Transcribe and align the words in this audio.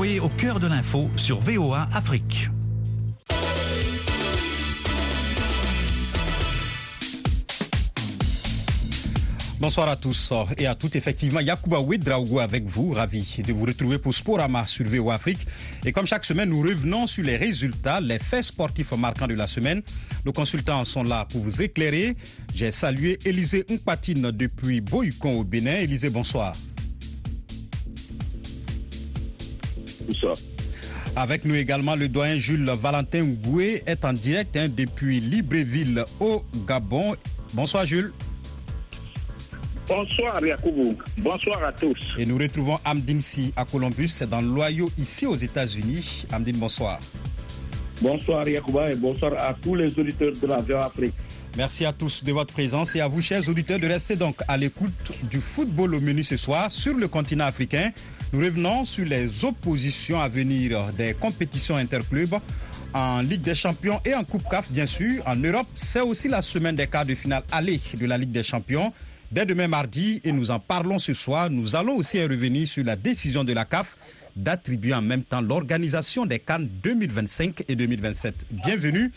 Au 0.00 0.30
cœur 0.30 0.58
de 0.60 0.66
l'info 0.66 1.10
sur 1.14 1.40
VOA 1.40 1.86
Afrique. 1.92 2.48
Bonsoir 9.60 9.90
à 9.90 9.96
tous 9.96 10.32
et 10.56 10.66
à 10.66 10.74
toutes. 10.74 10.96
Effectivement, 10.96 11.40
Yacouba 11.40 11.80
Ouedraogo 11.80 12.38
avec 12.38 12.64
vous. 12.64 12.94
Ravi 12.94 13.42
de 13.46 13.52
vous 13.52 13.66
retrouver 13.66 13.98
pour 13.98 14.14
Sporama 14.14 14.64
sur 14.64 14.86
VO 14.86 15.10
Afrique. 15.10 15.46
Et 15.84 15.92
comme 15.92 16.06
chaque 16.06 16.24
semaine, 16.24 16.48
nous 16.48 16.62
revenons 16.62 17.06
sur 17.06 17.22
les 17.22 17.36
résultats, 17.36 18.00
les 18.00 18.18
faits 18.18 18.44
sportifs 18.44 18.92
marquants 18.92 19.28
de 19.28 19.34
la 19.34 19.46
semaine. 19.46 19.82
Nos 20.24 20.32
consultants 20.32 20.82
sont 20.86 21.04
là 21.04 21.26
pour 21.30 21.42
vous 21.42 21.60
éclairer. 21.60 22.16
J'ai 22.54 22.70
salué 22.70 23.18
Élisée 23.26 23.66
Mpatine 23.68 24.30
depuis 24.30 24.80
Boycon 24.80 25.40
au 25.40 25.44
Bénin. 25.44 25.76
Élisée, 25.76 26.08
bonsoir. 26.08 26.54
Avec 31.16 31.44
nous 31.44 31.54
également, 31.54 31.96
le 31.96 32.08
doyen 32.08 32.38
Jules 32.38 32.70
Valentin 32.80 33.24
Goué 33.24 33.82
est 33.86 34.04
en 34.04 34.12
direct 34.12 34.56
hein, 34.56 34.68
depuis 34.68 35.20
Libreville 35.20 36.04
au 36.20 36.44
Gabon. 36.66 37.14
Bonsoir 37.52 37.84
Jules. 37.84 38.12
Bonsoir 39.88 40.40
Yacoubou, 40.44 40.96
bonsoir 41.18 41.64
à 41.64 41.72
tous. 41.72 41.98
Et 42.16 42.24
nous 42.24 42.38
retrouvons 42.38 42.78
Amdine 42.84 43.20
Si 43.20 43.52
à 43.56 43.64
Columbus, 43.64 44.22
dans 44.30 44.40
l'Ohio, 44.40 44.88
ici 44.96 45.26
aux 45.26 45.34
États-Unis. 45.34 46.26
Amdine, 46.32 46.58
bonsoir. 46.58 47.00
Bonsoir 48.00 48.48
Yacouba 48.48 48.90
et 48.90 48.96
bonsoir 48.96 49.32
à 49.36 49.52
tous 49.52 49.74
les 49.74 49.98
auditeurs 49.98 50.32
de 50.32 50.46
la 50.46 50.56
Afrique. 50.80 51.12
Merci 51.56 51.84
à 51.84 51.92
tous 51.92 52.22
de 52.22 52.32
votre 52.32 52.54
présence 52.54 52.94
et 52.94 53.00
à 53.00 53.08
vous, 53.08 53.20
chers 53.20 53.48
auditeurs, 53.48 53.78
de 53.80 53.86
rester 53.86 54.14
donc 54.16 54.36
à 54.46 54.56
l'écoute 54.56 55.12
du 55.28 55.40
football 55.40 55.94
au 55.96 56.00
menu 56.00 56.22
ce 56.22 56.36
soir 56.36 56.70
sur 56.70 56.94
le 56.94 57.08
continent 57.08 57.44
africain. 57.44 57.90
Nous 58.32 58.40
revenons 58.40 58.84
sur 58.84 59.04
les 59.04 59.44
oppositions 59.44 60.20
à 60.20 60.28
venir 60.28 60.92
des 60.96 61.12
compétitions 61.14 61.74
interclubs 61.76 62.36
en 62.94 63.18
Ligue 63.20 63.40
des 63.42 63.54
Champions 63.54 64.00
et 64.04 64.14
en 64.14 64.22
Coupe 64.24 64.48
CAF, 64.48 64.70
bien 64.70 64.86
sûr. 64.86 65.22
En 65.26 65.34
Europe, 65.36 65.66
c'est 65.74 66.00
aussi 66.00 66.28
la 66.28 66.40
semaine 66.40 66.76
des 66.76 66.86
quarts 66.86 67.04
de 67.06 67.14
finale 67.16 67.42
aller 67.50 67.80
de 67.94 68.06
la 68.06 68.16
Ligue 68.16 68.30
des 68.32 68.44
Champions 68.44 68.92
dès 69.32 69.44
demain 69.44 69.68
mardi 69.68 70.20
et 70.24 70.30
nous 70.32 70.50
en 70.52 70.60
parlons 70.60 70.98
ce 71.00 71.14
soir. 71.14 71.50
Nous 71.50 71.74
allons 71.74 71.96
aussi 71.96 72.22
revenir 72.22 72.66
sur 72.68 72.84
la 72.84 72.94
décision 72.96 73.42
de 73.42 73.52
la 73.52 73.64
CAF 73.64 73.96
d'attribuer 74.36 74.94
en 74.94 75.02
même 75.02 75.24
temps 75.24 75.40
l'organisation 75.40 76.26
des 76.26 76.38
Cannes 76.38 76.68
2025 76.84 77.64
et 77.68 77.74
2027. 77.74 78.46
Bienvenue. 78.50 79.10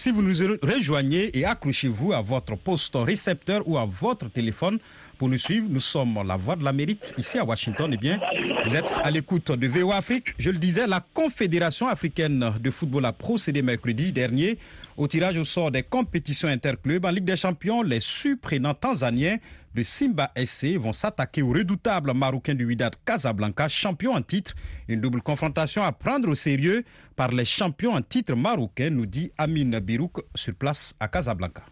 Si 0.00 0.10
vous 0.10 0.22
nous 0.22 0.34
rejoignez 0.62 1.38
et 1.38 1.44
accrochez-vous 1.44 2.14
à 2.14 2.22
votre 2.22 2.56
poste 2.56 2.94
récepteur 2.96 3.68
ou 3.68 3.76
à 3.76 3.84
votre 3.84 4.30
téléphone 4.30 4.78
pour 5.20 5.28
nous 5.28 5.36
suivre, 5.36 5.66
nous 5.68 5.80
sommes 5.80 6.18
la 6.26 6.38
voix 6.38 6.56
de 6.56 6.64
l'Amérique 6.64 7.12
ici 7.18 7.36
à 7.38 7.44
Washington. 7.44 7.90
Eh 7.92 7.98
bien, 7.98 8.18
vous 8.66 8.74
êtes 8.74 8.98
à 9.04 9.10
l'écoute 9.10 9.52
de 9.52 9.66
VOA 9.68 9.96
Afrique. 9.96 10.28
Je 10.38 10.48
le 10.48 10.56
disais, 10.56 10.86
la 10.86 11.04
Confédération 11.12 11.88
africaine 11.88 12.54
de 12.58 12.70
football 12.70 13.04
a 13.04 13.12
procédé 13.12 13.60
mercredi 13.60 14.12
dernier 14.12 14.56
au 14.96 15.06
tirage 15.06 15.36
au 15.36 15.44
sort 15.44 15.70
des 15.70 15.82
compétitions 15.82 16.48
interclubs 16.48 17.04
en 17.04 17.10
Ligue 17.10 17.24
des 17.24 17.36
Champions. 17.36 17.82
Les 17.82 18.00
surprenants 18.00 18.72
tanzaniens 18.72 19.36
de 19.74 19.82
Simba 19.82 20.32
SC 20.42 20.78
vont 20.78 20.94
s'attaquer 20.94 21.42
au 21.42 21.50
redoutable 21.52 22.14
marocain 22.14 22.54
du 22.54 22.64
Wydad 22.64 22.94
Casablanca, 23.04 23.68
champion 23.68 24.14
en 24.14 24.22
titre. 24.22 24.54
Une 24.88 25.02
double 25.02 25.20
confrontation 25.20 25.82
à 25.82 25.92
prendre 25.92 26.30
au 26.30 26.34
sérieux 26.34 26.82
par 27.14 27.30
les 27.30 27.44
champions 27.44 27.92
en 27.92 28.00
titre 28.00 28.34
marocains, 28.34 28.88
nous 28.88 29.04
dit 29.04 29.30
Amine 29.36 29.80
Birouk 29.80 30.22
sur 30.34 30.54
place 30.54 30.94
à 30.98 31.08
Casablanca. 31.08 31.62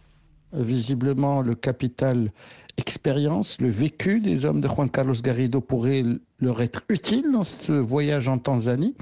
Visiblement, 0.52 1.40
le 1.40 1.55
capital 1.55 2.30
expérience, 2.78 3.60
le 3.60 3.68
vécu 3.68 4.20
des 4.20 4.44
hommes 4.44 4.60
de 4.60 4.68
Juan 4.68 4.88
Carlos 4.88 5.14
Garrido 5.22 5.60
pourrait 5.60 6.04
leur 6.40 6.62
être 6.62 6.82
utile 6.88 7.32
dans 7.32 7.44
ce 7.44 7.72
voyage 7.72 8.28
en 8.28 8.38
Tanzanie, 8.38 8.94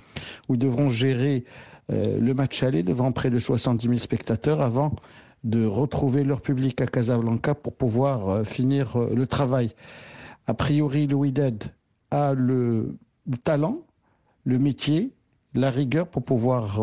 où 0.49 0.55
ils 0.55 0.59
devront 0.59 0.89
gérer 0.89 1.45
euh, 1.93 2.19
le 2.19 2.35
match 2.35 2.63
aller 2.63 2.83
devant 2.83 3.13
près 3.13 3.31
de 3.31 3.39
70 3.39 3.87
000 3.87 3.99
spectateurs 3.99 4.61
avant 4.61 4.97
de 5.45 5.65
retrouver 5.65 6.25
leur 6.25 6.41
public 6.41 6.81
à 6.81 6.87
Casablanca 6.87 7.55
pour 7.55 7.75
pouvoir 7.75 8.29
euh, 8.29 8.45
finir 8.45 8.97
euh, 8.97 9.15
le 9.15 9.27
travail. 9.27 9.71
A 10.47 10.55
priori, 10.55 11.07
Louis 11.07 11.33
Dead 11.33 11.65
a 12.11 12.35
le, 12.35 12.97
talent, 13.45 13.83
le 14.45 14.59
métier, 14.59 15.13
la 15.55 15.71
rigueur 15.71 16.09
pour 16.09 16.23
pouvoir 16.23 16.81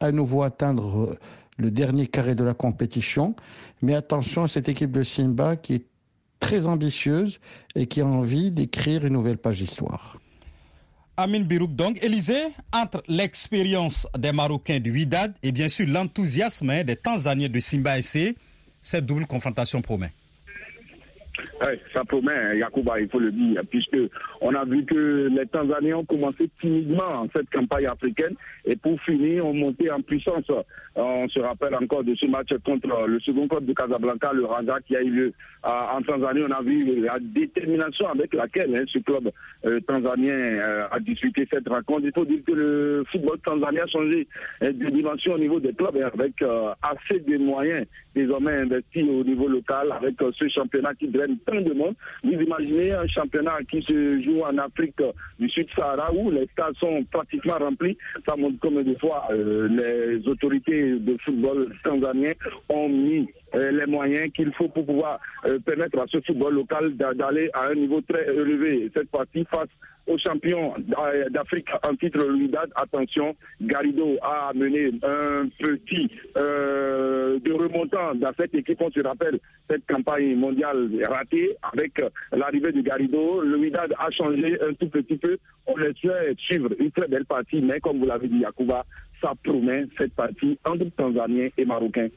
à 0.00 0.12
nouveau 0.12 0.42
atteindre 0.42 1.16
le 1.56 1.70
dernier 1.70 2.06
carré 2.06 2.34
de 2.34 2.44
la 2.44 2.52
compétition. 2.52 3.34
Mais 3.80 3.94
attention 3.94 4.42
à 4.42 4.48
cette 4.48 4.68
équipe 4.68 4.92
de 4.92 5.02
Simba 5.02 5.56
qui 5.56 5.74
est 5.74 5.86
très 6.40 6.66
ambitieuse 6.66 7.40
et 7.74 7.86
qui 7.86 8.00
a 8.00 8.06
envie 8.06 8.50
d'écrire 8.50 9.04
une 9.04 9.14
nouvelle 9.14 9.38
page 9.38 9.58
d'histoire. 9.58 10.18
Amin 11.18 11.40
Birouk, 11.40 11.74
donc, 11.74 12.02
Élysée, 12.02 12.48
entre 12.72 13.02
l'expérience 13.08 14.06
des 14.18 14.32
Marocains 14.32 14.80
du 14.80 14.90
Widad 14.90 15.34
et 15.42 15.50
bien 15.50 15.68
sûr 15.68 15.86
l'enthousiasme 15.88 16.82
des 16.84 16.96
Tanzaniens 16.96 17.48
de 17.48 17.58
Simba 17.58 18.00
SC, 18.02 18.36
cette 18.82 19.06
double 19.06 19.26
confrontation 19.26 19.80
promet. 19.80 20.12
Oui, 21.62 21.74
ça 21.94 22.04
promet, 22.04 22.32
hein, 22.32 22.54
Yacouba, 22.54 23.00
il 23.00 23.08
faut 23.08 23.18
le 23.18 23.32
dire, 23.32 23.62
puisque 23.70 23.98
on 24.40 24.54
a 24.54 24.64
vu 24.64 24.84
que 24.84 25.28
les 25.30 25.46
Tanzaniens 25.46 25.96
ont 25.96 26.04
commencé 26.04 26.48
timidement 26.60 27.26
cette 27.34 27.50
campagne 27.50 27.86
africaine 27.86 28.34
et 28.64 28.76
pour 28.76 29.00
finir, 29.02 29.46
ont 29.46 29.54
monté 29.54 29.90
en 29.90 30.00
puissance. 30.00 30.44
On 30.94 31.28
se 31.28 31.40
rappelle 31.40 31.74
encore 31.74 32.04
de 32.04 32.14
ce 32.14 32.26
match 32.26 32.48
contre 32.64 33.06
le 33.06 33.20
second 33.20 33.48
club 33.48 33.66
de 33.66 33.74
Casablanca, 33.74 34.32
le 34.32 34.46
Raja, 34.46 34.78
qui 34.86 34.96
a 34.96 35.02
eu 35.02 35.10
lieu 35.10 35.32
en 35.62 36.00
Tanzanie. 36.02 36.42
On 36.42 36.50
a 36.50 36.62
vu 36.62 37.00
la 37.02 37.18
détermination 37.20 38.08
avec 38.08 38.32
laquelle 38.34 38.74
hein, 38.74 38.84
ce 38.92 38.98
club 39.00 39.30
euh, 39.64 39.80
tanzanien 39.80 40.32
euh, 40.32 40.86
a 40.90 41.00
disputé 41.00 41.46
cette 41.50 41.68
rencontre. 41.68 42.02
Il 42.04 42.12
faut 42.14 42.24
dire 42.24 42.40
que 42.46 42.52
le 42.52 43.04
football 43.10 43.38
tanzanien 43.44 43.84
a 43.84 43.86
changé 43.88 44.26
euh, 44.62 44.72
de 44.72 44.90
dimension 44.90 45.34
au 45.34 45.38
niveau 45.38 45.60
des 45.60 45.72
clubs 45.72 45.96
avec 45.96 46.34
assez 46.82 47.20
de 47.20 47.38
moyens 47.38 47.86
désormais 48.14 48.52
investis 48.52 49.02
au 49.02 49.24
niveau 49.24 49.48
local 49.48 49.92
avec 49.92 50.14
ce 50.38 50.48
championnat 50.48 50.94
qui 50.94 51.08
draine 51.26 51.38
tant 51.46 51.60
de 51.60 51.74
monde. 51.74 51.94
Vous 52.22 52.32
imaginez 52.32 52.92
un 52.92 53.06
championnat 53.06 53.58
qui 53.70 53.82
se 53.82 54.22
joue 54.22 54.42
en 54.42 54.56
Afrique 54.58 55.00
du 55.38 55.48
Sud-Sahara 55.48 56.12
où 56.12 56.30
les 56.30 56.46
stades 56.52 56.76
sont 56.78 57.04
pratiquement 57.10 57.58
remplis. 57.58 57.96
Ça 58.28 58.36
montre 58.36 58.58
comme 58.60 58.82
des 58.82 58.98
fois 58.98 59.28
les 59.32 60.26
autorités 60.26 60.98
de 60.98 61.16
football 61.24 61.72
tanzanien 61.84 62.32
ont 62.68 62.88
mis 62.88 63.28
euh, 63.54 63.70
les 63.70 63.86
moyens 63.86 64.30
qu'il 64.32 64.52
faut 64.54 64.68
pour 64.68 64.84
pouvoir 64.84 65.18
euh, 65.46 65.58
permettre 65.60 65.98
à 65.98 66.04
ce 66.08 66.20
football 66.20 66.54
local 66.54 66.96
d'aller 66.96 67.50
à 67.54 67.68
un 67.68 67.74
niveau 67.74 68.00
très 68.00 68.24
élevé. 68.24 68.90
Cette 68.94 69.10
partie 69.10 69.44
face 69.44 69.68
aux 70.06 70.18
champions 70.18 70.74
d'Afrique 71.30 71.68
en 71.88 71.94
titre 71.96 72.24
l'UIDAD. 72.26 72.70
Attention, 72.76 73.34
Garrido 73.60 74.16
a 74.22 74.52
mené 74.54 74.90
un 75.02 75.48
petit 75.58 76.10
euh, 76.36 77.38
de 77.40 77.52
remontant 77.52 78.14
dans 78.14 78.32
cette 78.36 78.54
équipe. 78.54 78.80
On 78.80 78.90
se 78.90 79.00
rappelle 79.00 79.38
cette 79.68 79.86
campagne 79.86 80.36
mondiale 80.36 80.88
ratée 81.08 81.56
avec 81.72 82.00
l'arrivée 82.32 82.72
de 82.72 82.80
Garrido. 82.82 83.40
Le 83.42 83.56
a 83.76 84.10
changé 84.10 84.58
un 84.62 84.72
tout 84.74 84.88
petit 84.88 85.16
peu. 85.16 85.36
On 85.66 85.76
laissait 85.76 86.34
suivre 86.38 86.70
une 86.78 86.90
très 86.92 87.08
belle 87.08 87.24
partie, 87.24 87.60
mais 87.60 87.80
comme 87.80 87.98
vous 87.98 88.06
l'avez 88.06 88.28
dit, 88.28 88.38
Yakuba, 88.38 88.84
ça 89.20 89.32
promet 89.42 89.86
cette 89.98 90.14
partie 90.14 90.58
entre 90.64 90.84
Tanzaniens 90.96 91.48
et 91.56 91.64
Marocains. 91.64 92.08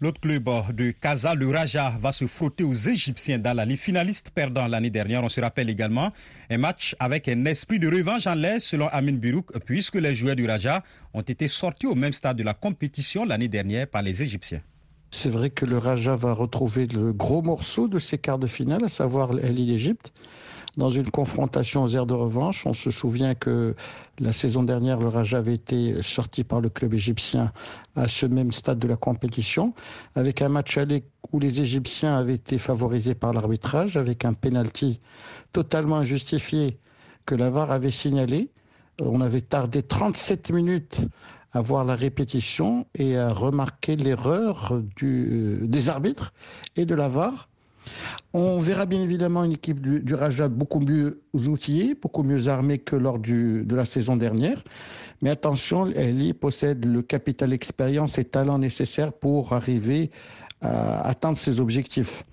L'autre 0.00 0.20
club 0.20 0.48
de 0.74 0.92
Casa, 0.92 1.34
le 1.34 1.48
Raja, 1.48 1.92
va 2.00 2.12
se 2.12 2.28
frotter 2.28 2.62
aux 2.62 2.72
Égyptiens 2.72 3.40
dans 3.40 3.52
la 3.52 3.66
finaliste 3.66 4.30
perdant 4.30 4.68
l'année 4.68 4.90
dernière. 4.90 5.24
On 5.24 5.28
se 5.28 5.40
rappelle 5.40 5.68
également 5.68 6.12
un 6.48 6.58
match 6.58 6.94
avec 7.00 7.26
un 7.26 7.44
esprit 7.46 7.80
de 7.80 7.88
revanche 7.88 8.28
en 8.28 8.34
l'air 8.34 8.60
selon 8.60 8.86
Amin 8.88 9.14
Birouk, 9.14 9.58
puisque 9.64 9.96
les 9.96 10.14
joueurs 10.14 10.36
du 10.36 10.46
Raja 10.46 10.84
ont 11.14 11.22
été 11.22 11.48
sortis 11.48 11.86
au 11.86 11.96
même 11.96 12.12
stade 12.12 12.36
de 12.36 12.44
la 12.44 12.54
compétition 12.54 13.24
l'année 13.24 13.48
dernière 13.48 13.88
par 13.88 14.02
les 14.02 14.22
Égyptiens. 14.22 14.62
C'est 15.10 15.30
vrai 15.30 15.50
que 15.50 15.64
le 15.64 15.78
Raja 15.78 16.16
va 16.16 16.34
retrouver 16.34 16.86
le 16.86 17.12
gros 17.12 17.42
morceau 17.42 17.88
de 17.88 17.98
ses 17.98 18.18
quarts 18.18 18.38
de 18.38 18.46
finale, 18.46 18.84
à 18.84 18.88
savoir 18.88 19.32
l'île 19.32 19.66
d'Égypte 19.66 20.12
dans 20.76 20.90
une 20.90 21.10
confrontation 21.10 21.82
aux 21.82 21.88
airs 21.88 22.06
de 22.06 22.14
revanche. 22.14 22.64
On 22.64 22.72
se 22.72 22.90
souvient 22.90 23.34
que 23.34 23.74
la 24.20 24.32
saison 24.32 24.62
dernière, 24.62 25.00
le 25.00 25.08
Raja 25.08 25.38
avait 25.38 25.54
été 25.54 26.02
sorti 26.02 26.44
par 26.44 26.60
le 26.60 26.68
club 26.68 26.94
égyptien 26.94 27.52
à 27.96 28.06
ce 28.06 28.26
même 28.26 28.52
stade 28.52 28.78
de 28.78 28.86
la 28.86 28.96
compétition, 28.96 29.74
avec 30.14 30.40
un 30.40 30.48
match 30.48 30.78
aller 30.78 31.04
où 31.32 31.40
les 31.40 31.60
Égyptiens 31.60 32.16
avaient 32.16 32.36
été 32.36 32.58
favorisés 32.58 33.14
par 33.14 33.32
l'arbitrage, 33.32 33.96
avec 33.96 34.24
un 34.24 34.34
penalty 34.34 35.00
totalement 35.52 35.96
injustifié 35.96 36.78
que 37.26 37.34
la 37.34 37.50
VAR 37.50 37.72
avait 37.72 37.90
signalé. 37.90 38.50
On 39.00 39.20
avait 39.20 39.40
tardé 39.40 39.82
37 39.82 40.50
minutes 40.52 41.00
à 41.52 41.60
voir 41.60 41.84
la 41.84 41.96
répétition 41.96 42.86
et 42.94 43.16
à 43.16 43.32
remarquer 43.32 43.96
l'erreur 43.96 44.80
des 45.00 45.88
arbitres 45.88 46.32
et 46.76 46.84
de 46.84 46.94
la 46.94 47.08
VAR. 47.08 47.48
On 48.34 48.60
verra 48.60 48.84
bien 48.84 49.02
évidemment 49.02 49.44
une 49.44 49.52
équipe 49.52 49.80
du, 49.80 50.14
Raja 50.14 50.48
beaucoup 50.48 50.80
mieux 50.80 51.22
outillée, 51.32 51.94
beaucoup 51.94 52.22
mieux 52.22 52.48
armée 52.48 52.78
que 52.78 52.96
lors 52.96 53.18
de 53.18 53.74
la 53.74 53.86
saison 53.86 54.16
dernière. 54.16 54.62
Mais 55.22 55.30
attention, 55.30 55.90
elle 55.96 56.34
possède 56.34 56.84
le 56.84 57.02
capital 57.02 57.52
expérience 57.52 58.18
et 58.18 58.24
talent 58.24 58.58
nécessaire 58.58 59.12
pour 59.12 59.52
arriver 59.54 60.10
à 60.60 61.08
atteindre 61.08 61.38
ses 61.38 61.60
objectifs. 61.60 62.24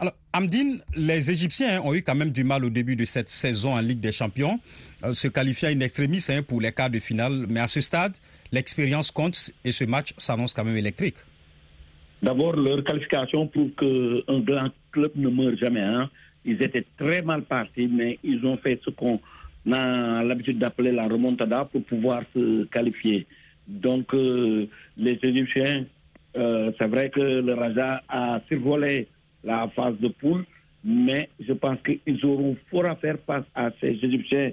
Alors, 0.00 0.14
Amdine, 0.32 0.80
les 0.94 1.30
Égyptiens 1.30 1.82
ont 1.82 1.92
eu 1.92 2.02
quand 2.02 2.14
même 2.14 2.30
du 2.30 2.44
mal 2.44 2.64
au 2.64 2.70
début 2.70 2.94
de 2.94 3.04
cette 3.04 3.28
saison 3.28 3.74
en 3.74 3.80
Ligue 3.80 3.98
des 3.98 4.12
Champions, 4.12 4.60
euh, 5.02 5.12
se 5.12 5.26
qualifiant 5.26 5.70
in 5.70 5.80
extremis 5.80 6.24
hein, 6.28 6.42
pour 6.42 6.60
les 6.60 6.70
quarts 6.70 6.90
de 6.90 7.00
finale. 7.00 7.46
Mais 7.48 7.58
à 7.58 7.66
ce 7.66 7.80
stade, 7.80 8.16
l'expérience 8.52 9.10
compte 9.10 9.50
et 9.64 9.72
ce 9.72 9.84
match 9.84 10.14
s'annonce 10.16 10.54
quand 10.54 10.64
même 10.64 10.76
électrique. 10.76 11.16
D'abord, 12.22 12.56
leur 12.56 12.82
qualification 12.82 13.46
prouve 13.46 13.70
qu'un 13.78 14.40
grand 14.40 14.70
club 14.90 15.12
ne 15.14 15.28
meurt 15.28 15.56
jamais. 15.56 15.80
Hein. 15.82 16.10
Ils 16.44 16.60
étaient 16.62 16.86
très 16.96 17.22
mal 17.22 17.42
partis, 17.42 17.86
mais 17.86 18.18
ils 18.24 18.44
ont 18.44 18.56
fait 18.56 18.80
ce 18.84 18.90
qu'on 18.90 19.20
a 19.72 20.22
l'habitude 20.24 20.58
d'appeler 20.58 20.92
la 20.92 21.06
remontada 21.06 21.64
pour 21.66 21.84
pouvoir 21.84 22.22
se 22.34 22.64
qualifier. 22.64 23.26
Donc, 23.68 24.14
euh, 24.14 24.66
les 24.96 25.18
Égyptiens, 25.22 25.84
euh, 26.36 26.72
c'est 26.78 26.86
vrai 26.86 27.10
que 27.10 27.20
le 27.20 27.54
Raja 27.54 28.02
a 28.08 28.40
survolé 28.48 29.08
la 29.44 29.68
phase 29.76 29.98
de 30.00 30.08
poule, 30.08 30.44
mais 30.84 31.28
je 31.38 31.52
pense 31.52 31.78
qu'ils 31.84 32.24
auront 32.24 32.56
fort 32.70 32.88
à 32.88 32.96
faire 32.96 33.16
face 33.26 33.44
à 33.54 33.70
ces 33.80 33.98
Égyptiens 34.02 34.52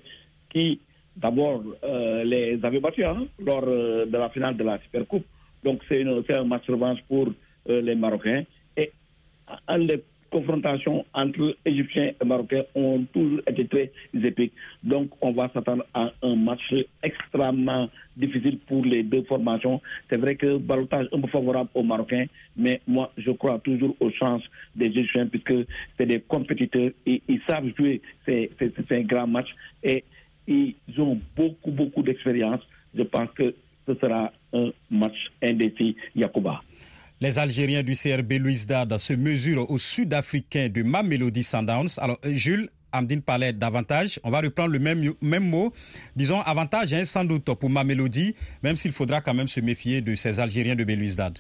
qui, 0.50 0.80
d'abord, 1.16 1.64
euh, 1.84 2.24
les 2.24 2.60
avaient 2.64 2.80
battus 2.80 3.06
hein, 3.06 3.28
lors 3.40 3.66
de 3.66 4.18
la 4.18 4.30
finale 4.30 4.58
de 4.58 4.64
la 4.64 4.80
Supercoupe. 4.80 5.26
Donc, 5.64 5.82
c'est 5.90 6.04
un 6.04 6.44
match 6.44 6.70
revanche 6.70 7.00
pour 7.08 7.28
euh, 7.70 7.82
les 7.82 7.96
Marocains. 7.96 8.44
Et 8.78 8.92
les 9.78 10.04
confrontations 10.30 11.06
entre 11.14 11.56
Égyptiens 11.66 12.12
et 12.22 12.26
Marocains 12.26 12.64
ont 12.76 13.04
toujours 13.14 13.40
été 13.48 13.66
très 13.68 13.92
épiques. 14.14 14.54
Donc, 14.84 15.10
on 15.22 15.32
va 15.32 15.50
s'attendre 15.54 15.86
à 15.94 16.12
un 16.22 16.36
match 16.36 16.74
extrêmement 17.02 17.90
difficile 18.18 18.60
pour 18.68 18.84
les 18.86 19.04
deux 19.04 19.24
formations. 19.24 19.82
C'est 20.10 20.18
vrai 20.18 20.36
que 20.36 20.58
balotage 20.58 21.08
un 21.14 21.22
peu 21.22 21.28
favorable 21.28 21.70
aux 21.74 21.84
Marocains, 21.84 22.26
mais 22.58 22.82
moi, 22.88 23.12
je 23.18 23.32
crois 23.32 23.60
toujours 23.60 23.96
aux 24.00 24.12
chances 24.12 24.44
des 24.76 24.88
Égyptiens 24.88 25.28
puisque 25.28 25.68
c'est 25.98 26.06
des 26.06 26.20
compétiteurs 26.20 26.92
ils 27.06 27.42
savent 27.48 27.72
jouer 27.78 28.02
C'est 28.26 28.52
un 28.92 29.02
grand 29.02 29.28
match 29.28 29.50
et 29.84 30.04
ils 30.48 30.76
ont 30.98 31.20
beaucoup, 31.36 31.72
beaucoup 31.72 32.04
d'expérience. 32.04 32.62
Je 32.96 33.04
pense 33.04 33.30
que 33.36 33.56
ce 33.88 33.96
sera 33.96 34.32
un 34.54 34.72
match 34.90 35.18
indécis, 35.42 35.96
Yacouba. 36.16 36.62
Les 37.22 37.40
Algériens 37.40 37.84
du 37.84 37.94
CRB 37.94 38.34
Louis 38.40 38.58
se 38.58 39.14
mesurent 39.14 39.70
aux 39.72 39.78
Sud-Africains 39.78 40.70
de 40.70 40.84
Mamelody 40.84 41.44
Sundowns. 41.44 41.98
Alors, 41.98 42.20
euh, 42.26 42.34
Jules, 42.34 42.70
Amdine 42.92 43.22
parlait 43.22 43.54
d'avantage. 43.54 44.20
On 44.24 44.30
va 44.30 44.42
reprendre 44.42 44.72
le 44.72 44.80
même, 44.80 45.02
même 45.22 45.50
mot. 45.50 45.72
Disons 46.16 46.42
avantage 46.42 46.94
hein, 46.94 47.06
sans 47.06 47.26
doute 47.26 47.46
pour 47.46 47.70
Mamelody, 47.70 48.36
même 48.64 48.76
s'il 48.76 48.92
faudra 48.92 49.22
quand 49.22 49.34
même 49.34 49.48
se 49.48 49.60
méfier 49.60 50.02
de 50.02 50.16
ces 50.16 50.40
Algériens 50.40 50.76
de 50.76 50.84
Belouizdad. 50.84 51.38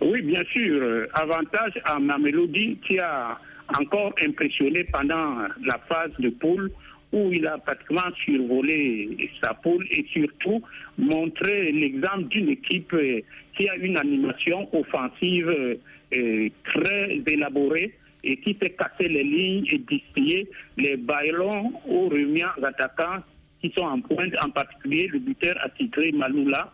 Oui, 0.00 0.22
bien 0.22 0.44
sûr. 0.52 1.06
Avantage 1.14 1.72
à 1.84 1.98
Mamelody 1.98 2.78
qui 2.86 2.98
a 2.98 3.38
encore 3.78 4.12
impressionné 4.24 4.84
pendant 4.92 5.38
la 5.64 5.78
phase 5.88 6.12
de 6.18 6.28
poule 6.30 6.70
où 7.16 7.32
il 7.32 7.46
a 7.46 7.56
pratiquement 7.58 8.10
survolé 8.24 9.30
sa 9.42 9.54
poule 9.54 9.86
et 9.90 10.04
surtout 10.12 10.62
montré 10.98 11.72
l'exemple 11.72 12.24
d'une 12.24 12.50
équipe 12.50 12.92
euh, 12.92 13.20
qui 13.56 13.68
a 13.68 13.76
une 13.76 13.96
animation 13.96 14.68
offensive 14.74 15.48
euh, 15.48 16.48
très 16.64 17.22
élaborée 17.26 17.94
et 18.22 18.36
qui 18.38 18.54
fait 18.54 18.70
casser 18.70 19.08
les 19.08 19.24
lignes 19.24 19.66
et 19.70 19.78
distiller 19.78 20.48
les 20.76 20.96
ballons 20.96 21.72
aux 21.88 22.08
remuants 22.08 22.62
attaquants 22.62 23.22
qui 23.62 23.72
sont 23.76 23.84
en 23.84 24.00
pointe, 24.00 24.34
en 24.42 24.50
particulier 24.50 25.08
le 25.08 25.20
buteur 25.20 25.56
attitré 25.64 26.12
Maloula, 26.12 26.70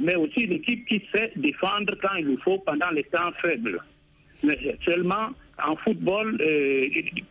mais 0.00 0.16
aussi 0.16 0.40
une 0.40 0.54
équipe 0.54 0.86
qui 0.86 1.00
sait 1.14 1.30
défendre 1.36 1.94
quand 2.02 2.16
il 2.18 2.26
le 2.26 2.36
faut 2.38 2.58
pendant 2.58 2.90
les 2.90 3.04
temps 3.04 3.30
faibles. 3.40 3.80
Mais 4.42 4.58
seulement 4.84 5.28
en 5.62 5.76
football, 5.76 6.36
euh, 6.40 6.86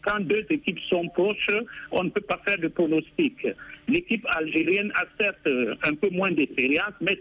quand 0.06 0.20
deux 0.22 0.46
équipes 0.50 0.80
sont 0.90 1.08
proches, 1.10 1.50
on 1.92 2.04
ne 2.04 2.10
peut 2.10 2.22
pas 2.22 2.40
faire 2.46 2.58
de 2.58 2.68
pronostic. 2.68 3.48
L'équipe 3.88 4.26
algérienne 4.36 4.92
a 4.96 5.06
certes 5.20 5.48
euh, 5.48 5.76
un 5.84 5.94
peu 5.94 6.10
moins 6.10 6.32
d'expérience, 6.32 6.94
mais 7.02 7.20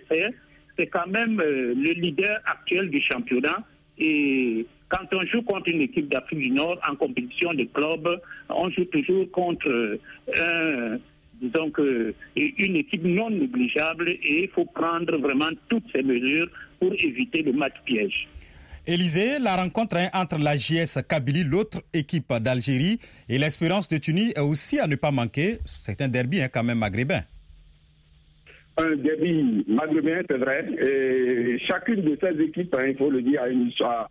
c'est 0.77 0.87
quand 0.87 1.07
même 1.09 1.41
euh, 1.41 1.75
le 1.75 1.93
leader 1.93 2.41
actuel 2.47 2.91
du 2.91 3.01
championnat. 3.01 3.65
Et 3.99 4.65
quand 4.89 5.07
on 5.13 5.25
joue 5.27 5.43
contre 5.43 5.69
une 5.69 5.83
équipe 5.83 6.09
d'Afrique 6.09 6.39
du 6.39 6.51
Nord 6.51 6.79
en 6.89 6.95
compétition 6.97 7.53
de 7.55 7.65
club, 7.65 8.21
on 8.49 8.71
joue 8.71 8.85
toujours 8.87 9.31
contre 9.31 9.99
disons 11.41 11.73
une 12.37 12.77
équipe 12.77 13.03
non 13.03 13.31
négligeable 13.31 14.11
et 14.11 14.45
il 14.45 14.49
faut 14.49 14.65
prendre 14.65 15.17
vraiment 15.19 15.51
toutes 15.69 15.85
ces 15.93 16.03
mesures 16.03 16.49
pour 16.79 16.93
éviter 16.95 17.43
le 17.43 17.53
match 17.53 17.75
piège. 17.85 18.29
Élysée, 18.85 19.39
la 19.39 19.57
rencontre 19.57 19.97
entre 20.13 20.39
la 20.39 20.57
JS 20.57 20.99
Kabylie, 21.09 21.45
l'autre 21.45 21.83
équipe 21.93 22.33
d'Algérie, 22.33 22.99
et 23.29 23.39
l'Espérance 23.39 23.89
de 23.89 23.99
Tunis 23.99 24.33
est 24.35 24.41
aussi 24.41 24.81
à 24.81 24.89
ne 24.89 24.97
pas 24.97 25.13
manquer. 25.13 25.61
C'est 25.65 26.01
un 26.01 26.09
derby 26.09 26.43
hein, 26.43 26.49
quand 26.53 26.65
même 26.65 26.79
maghrébin. 26.79 27.23
Un 28.79 28.97
derby 28.97 29.65
maghrébin, 29.69 30.23
c'est 30.31 30.39
vrai. 30.39 30.65
Et 30.81 31.59
chacune 31.71 32.01
de 32.03 32.17
ces 32.21 32.41
équipes, 32.41 32.75
hein, 32.75 32.87
il 32.89 32.97
faut 32.97 33.11
le 33.11 33.21
dire, 33.21 33.43
a 33.43 33.49
une 33.49 33.69
histoire, 33.69 34.09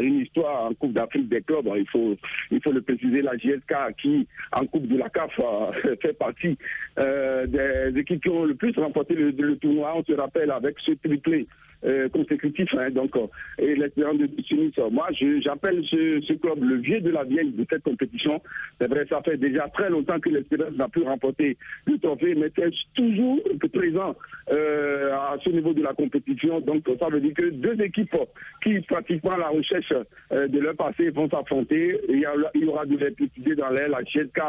une 0.00 0.20
histoire 0.20 0.66
en 0.66 0.74
Coupe 0.74 0.92
d'Afrique 0.92 1.28
des 1.28 1.42
clubs. 1.42 1.68
Il 1.76 1.88
faut, 1.88 2.16
il 2.52 2.62
faut 2.62 2.70
le 2.72 2.82
préciser, 2.82 3.20
la 3.20 3.36
JSK 3.36 3.74
qui, 4.00 4.28
en 4.52 4.64
Coupe 4.66 4.86
de 4.86 4.96
la 4.96 5.08
CAF, 5.08 5.32
fait 6.02 6.16
partie 6.16 6.56
euh, 7.00 7.46
des 7.46 7.98
équipes 7.98 8.22
qui 8.22 8.28
ont 8.28 8.44
le 8.44 8.54
plus 8.54 8.76
remporté 8.78 9.14
le, 9.14 9.56
tournoi. 9.56 9.94
On 9.96 10.04
se 10.04 10.12
rappelle 10.12 10.52
avec 10.52 10.76
ce 10.86 10.92
triplé 10.92 11.48
euh, 11.84 12.08
consécutif. 12.10 12.68
Hein, 12.78 12.90
donc, 12.90 13.16
euh, 13.16 13.26
et 13.58 13.74
l'espérance 13.74 14.18
de 14.18 14.26
Tunis. 14.26 14.72
Moi, 14.90 15.08
j'appelle 15.42 15.82
ce, 15.90 16.20
ce, 16.28 16.34
club 16.34 16.62
le 16.62 16.76
vieux 16.76 17.00
de 17.00 17.10
la 17.10 17.24
vieille 17.24 17.52
de 17.52 17.66
cette 17.70 17.82
compétition. 17.82 18.40
C'est 18.78 18.88
vrai, 18.88 19.06
ça 19.08 19.22
fait 19.22 19.38
déjà 19.38 19.66
très 19.68 19.88
longtemps 19.88 20.20
que 20.20 20.28
l'espérance 20.28 20.74
n'a 20.74 20.88
plus 20.88 21.02
remporté 21.02 21.56
le 21.86 21.98
trophée, 21.98 22.34
mais 22.34 22.50
c'est 22.54 22.70
toujours 22.94 23.40
présent 23.80 24.14
euh, 24.52 25.12
à 25.12 25.36
ce 25.42 25.50
niveau 25.50 25.72
de 25.72 25.82
la 25.82 25.94
compétition. 25.94 26.60
Donc, 26.60 26.84
ça 27.00 27.08
veut 27.08 27.20
dire 27.20 27.34
que 27.34 27.50
deux 27.50 27.80
équipes 27.82 28.16
qui 28.62 28.80
pratiquement 28.80 29.36
la 29.36 29.48
recherche 29.48 29.92
euh, 30.32 30.48
de 30.48 30.58
leur 30.58 30.76
passé 30.76 31.10
vont 31.10 31.28
s'affronter. 31.30 31.98
Il, 32.08 32.20
y 32.20 32.64
aura 32.66 32.84
de 32.84 32.96
l'électricité 32.96 33.54
dans 33.54 33.70
l'air. 33.70 33.88
La 33.88 34.02
GSK, 34.02 34.40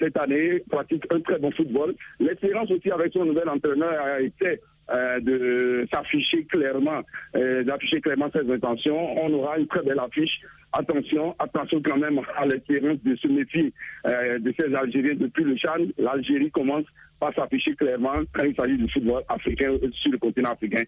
cette 0.00 0.16
année, 0.18 0.62
pratique 0.70 1.04
un 1.12 1.20
très 1.20 1.38
bon 1.38 1.50
football. 1.52 1.94
L'espérance 2.20 2.70
aussi, 2.70 2.90
avec 2.90 3.12
son 3.12 3.24
nouvel 3.24 3.48
entraîneur, 3.48 4.00
a 4.00 4.20
été 4.20 4.60
euh, 4.94 5.20
de 5.20 5.86
s'afficher 5.92 6.44
clairement, 6.44 7.00
d'afficher 7.34 8.00
clairement 8.00 8.30
ses 8.32 8.50
intentions. 8.50 9.24
On 9.24 9.32
aura 9.32 9.58
une 9.58 9.66
très 9.66 9.82
belle 9.82 10.00
affiche. 10.00 10.40
Attention, 10.76 11.36
attention 11.38 11.80
quand 11.84 11.98
même 11.98 12.20
à 12.36 12.46
l'espérance 12.46 12.98
de 13.04 13.14
se 13.14 13.28
méfier 13.28 13.72
euh, 14.06 14.40
de 14.40 14.52
ces 14.58 14.74
Algériens 14.74 15.14
depuis 15.14 15.44
le 15.44 15.56
Chan. 15.56 15.76
L'Algérie 15.98 16.50
commence 16.50 16.84
par 17.24 17.34
s'afficher 17.34 17.74
clairement 17.74 18.22
quand 18.32 18.44
il 18.44 18.54
s'agit 18.54 18.76
du 18.76 18.88
football 18.90 19.22
africain 19.28 19.76
sur 19.92 20.10
le 20.12 20.18
continent 20.18 20.50
africain. 20.50 20.82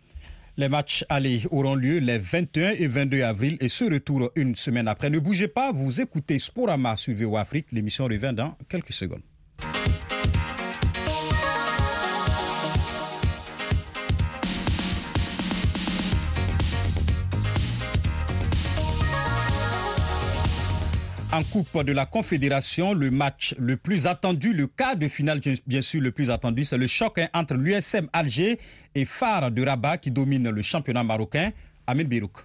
Les 0.58 0.68
matchs 0.68 1.04
allés 1.08 1.42
auront 1.50 1.74
lieu 1.74 1.98
les 1.98 2.18
21 2.18 2.70
et 2.70 2.86
22 2.86 3.22
avril 3.22 3.56
et 3.60 3.68
ce 3.68 3.84
retour 3.84 4.30
une 4.36 4.54
semaine 4.54 4.88
après. 4.88 5.10
Ne 5.10 5.18
bougez 5.18 5.48
pas, 5.48 5.72
vous 5.72 6.00
écoutez 6.00 6.38
Sporama 6.38 6.96
sur 6.96 7.14
VO. 7.14 7.36
L'émission 7.72 8.04
revient 8.04 8.32
dans 8.34 8.56
quelques 8.68 8.92
secondes. 8.92 9.22
En 21.36 21.42
Coupe 21.42 21.84
de 21.84 21.92
la 21.92 22.06
Confédération, 22.06 22.94
le 22.94 23.10
match 23.10 23.54
le 23.58 23.76
plus 23.76 24.06
attendu, 24.06 24.54
le 24.54 24.66
quart 24.66 24.96
de 24.96 25.06
finale 25.06 25.40
bien 25.66 25.82
sûr 25.82 26.00
le 26.00 26.10
plus 26.10 26.30
attendu, 26.30 26.64
c'est 26.64 26.78
le 26.78 26.86
choc 26.86 27.18
hein, 27.18 27.28
entre 27.34 27.54
l'USM 27.54 28.08
Alger 28.14 28.58
et 28.94 29.04
Phare 29.04 29.50
de 29.50 29.62
Rabat 29.62 29.98
qui 29.98 30.10
domine 30.10 30.48
le 30.48 30.62
championnat 30.62 31.02
marocain. 31.02 31.52
Amin 31.86 32.04
Birouk. 32.04 32.38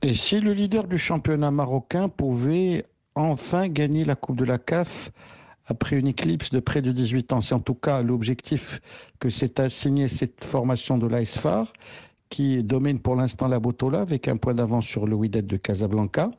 Et 0.00 0.14
si 0.14 0.40
le 0.40 0.54
leader 0.54 0.84
du 0.84 0.96
championnat 0.96 1.50
marocain 1.50 2.08
pouvait 2.08 2.86
enfin 3.14 3.68
gagner 3.68 4.06
la 4.06 4.14
Coupe 4.14 4.36
de 4.36 4.46
la 4.46 4.56
CAF 4.56 5.10
après 5.66 5.98
une 5.98 6.08
éclipse 6.08 6.50
de 6.50 6.60
près 6.60 6.80
de 6.80 6.90
18 6.90 7.34
ans, 7.34 7.40
c'est 7.42 7.54
en 7.54 7.60
tout 7.60 7.74
cas 7.74 8.00
l'objectif 8.00 8.80
que 9.20 9.28
s'est 9.28 9.60
assigné 9.60 10.08
cette 10.08 10.42
formation 10.42 10.96
de 10.96 11.06
l'ASFAR 11.06 11.70
qui 12.28 12.62
domine 12.62 12.98
pour 12.98 13.16
l'instant 13.16 13.48
la 13.48 13.58
Botola 13.58 14.00
avec 14.00 14.28
un 14.28 14.36
point 14.36 14.54
d'avance 14.54 14.86
sur 14.86 15.06
le 15.06 15.14
Wydad 15.14 15.46
de 15.46 15.56
Casablanca. 15.56 16.30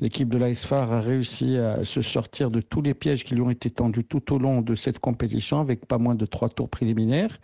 L'équipe 0.00 0.28
de 0.28 0.38
l'ASFAR 0.38 0.92
a 0.92 1.00
réussi 1.00 1.56
à 1.58 1.84
se 1.84 2.02
sortir 2.02 2.50
de 2.50 2.60
tous 2.60 2.80
les 2.82 2.94
pièges 2.94 3.24
qui 3.24 3.34
lui 3.34 3.42
ont 3.42 3.50
été 3.50 3.70
tendus 3.70 4.04
tout 4.04 4.32
au 4.32 4.38
long 4.38 4.62
de 4.62 4.74
cette 4.74 4.98
compétition 4.98 5.60
avec 5.60 5.86
pas 5.86 5.98
moins 5.98 6.14
de 6.14 6.26
trois 6.26 6.48
tours 6.48 6.68
préliminaires. 6.68 7.38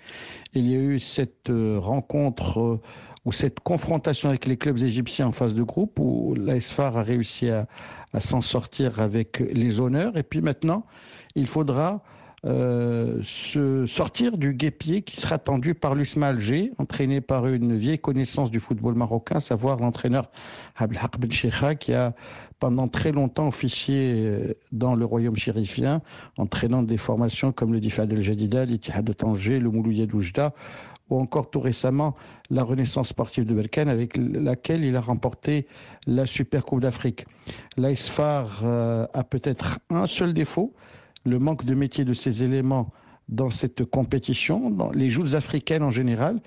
Il 0.55 0.67
y 0.71 0.75
a 0.75 0.81
eu 0.81 0.99
cette 0.99 1.51
euh, 1.51 1.79
rencontre 1.79 2.61
euh, 2.61 2.81
ou 3.25 3.33
cette 3.33 3.61
confrontation 3.61 4.29
avec 4.29 4.47
les 4.47 4.57
clubs 4.57 4.79
égyptiens 4.79 5.27
en 5.27 5.33
phase 5.33 5.55
de 5.55 5.63
groupe 5.63 5.99
où 5.99 6.35
l'ASFAR 6.35 6.97
a 6.97 7.03
réussi 7.03 7.51
à, 7.51 7.67
à 8.13 8.21
s'en 8.21 8.41
sortir 8.41 9.01
avec 9.01 9.41
les 9.41 9.81
honneurs. 9.81 10.17
Et 10.17 10.23
puis 10.23 10.41
maintenant, 10.41 10.87
il 11.35 11.47
faudra 11.47 12.03
euh, 12.47 13.21
se 13.23 13.87
sortir 13.87 14.39
du 14.39 14.55
guépier 14.55 15.03
qui 15.03 15.17
sera 15.17 15.39
tendu 15.39 15.75
par 15.75 15.95
l'USMA 15.95 16.29
Alger, 16.29 16.73
entraîné 16.79 17.21
par 17.21 17.47
une 17.47 17.77
vieille 17.77 17.99
connaissance 17.99 18.51
du 18.51 18.61
football 18.61 18.95
marocain, 18.95 19.37
à 19.37 19.41
savoir 19.41 19.79
l'entraîneur 19.79 20.31
Abdelhak 20.77 21.19
Ben 21.19 21.77
qui 21.77 21.93
a 21.93 22.15
pendant 22.59 22.89
très 22.89 23.13
longtemps 23.13 23.49
officier 23.49 24.57
dans 24.73 24.95
le 24.95 25.05
royaume 25.05 25.37
chérifien, 25.37 26.01
entraînant 26.39 26.83
des 26.83 26.97
formations 26.97 27.53
comme 27.53 27.73
le 27.73 27.81
Difad 27.81 28.11
el 28.13 28.23
Jadida, 28.23 28.65
l'Ittihad 28.65 29.05
de 29.05 29.13
Tanger, 29.13 29.59
le 29.59 29.71
Moulouya 29.71 30.07
d'Oujda, 30.07 30.55
ou 31.11 31.21
encore 31.21 31.51
tout 31.51 31.61
récemment 31.61 32.15
la 32.51 32.63
Renaissance 32.63 33.09
sportive 33.09 33.45
de 33.45 33.55
Berkane 33.55 33.89
avec 33.89 34.17
laquelle 34.17 34.85
il 34.85 34.97
a 34.97 35.01
remporté 35.01 35.67
la 36.07 36.27
Super 36.27 36.65
Coupe 36.65 36.81
d'Afrique. 36.81 37.27
L'ISFAR 37.77 38.61
euh, 38.65 39.07
a 39.13 39.25
peut-être 39.25 39.79
un 39.91 40.07
seul 40.07 40.35
défaut, 40.35 40.75
le 41.27 41.39
manque 41.39 41.65
de 41.65 41.75
métier 41.75 42.05
de 42.05 42.15
ses 42.15 42.43
éléments 42.43 42.91
dans 43.29 43.51
cette 43.51 43.85
compétition, 43.85 44.71
dans 44.71 44.91
les 44.93 45.11
joutes 45.11 45.35
africaines 45.35 45.83
en 45.83 45.91
général, 45.91 46.41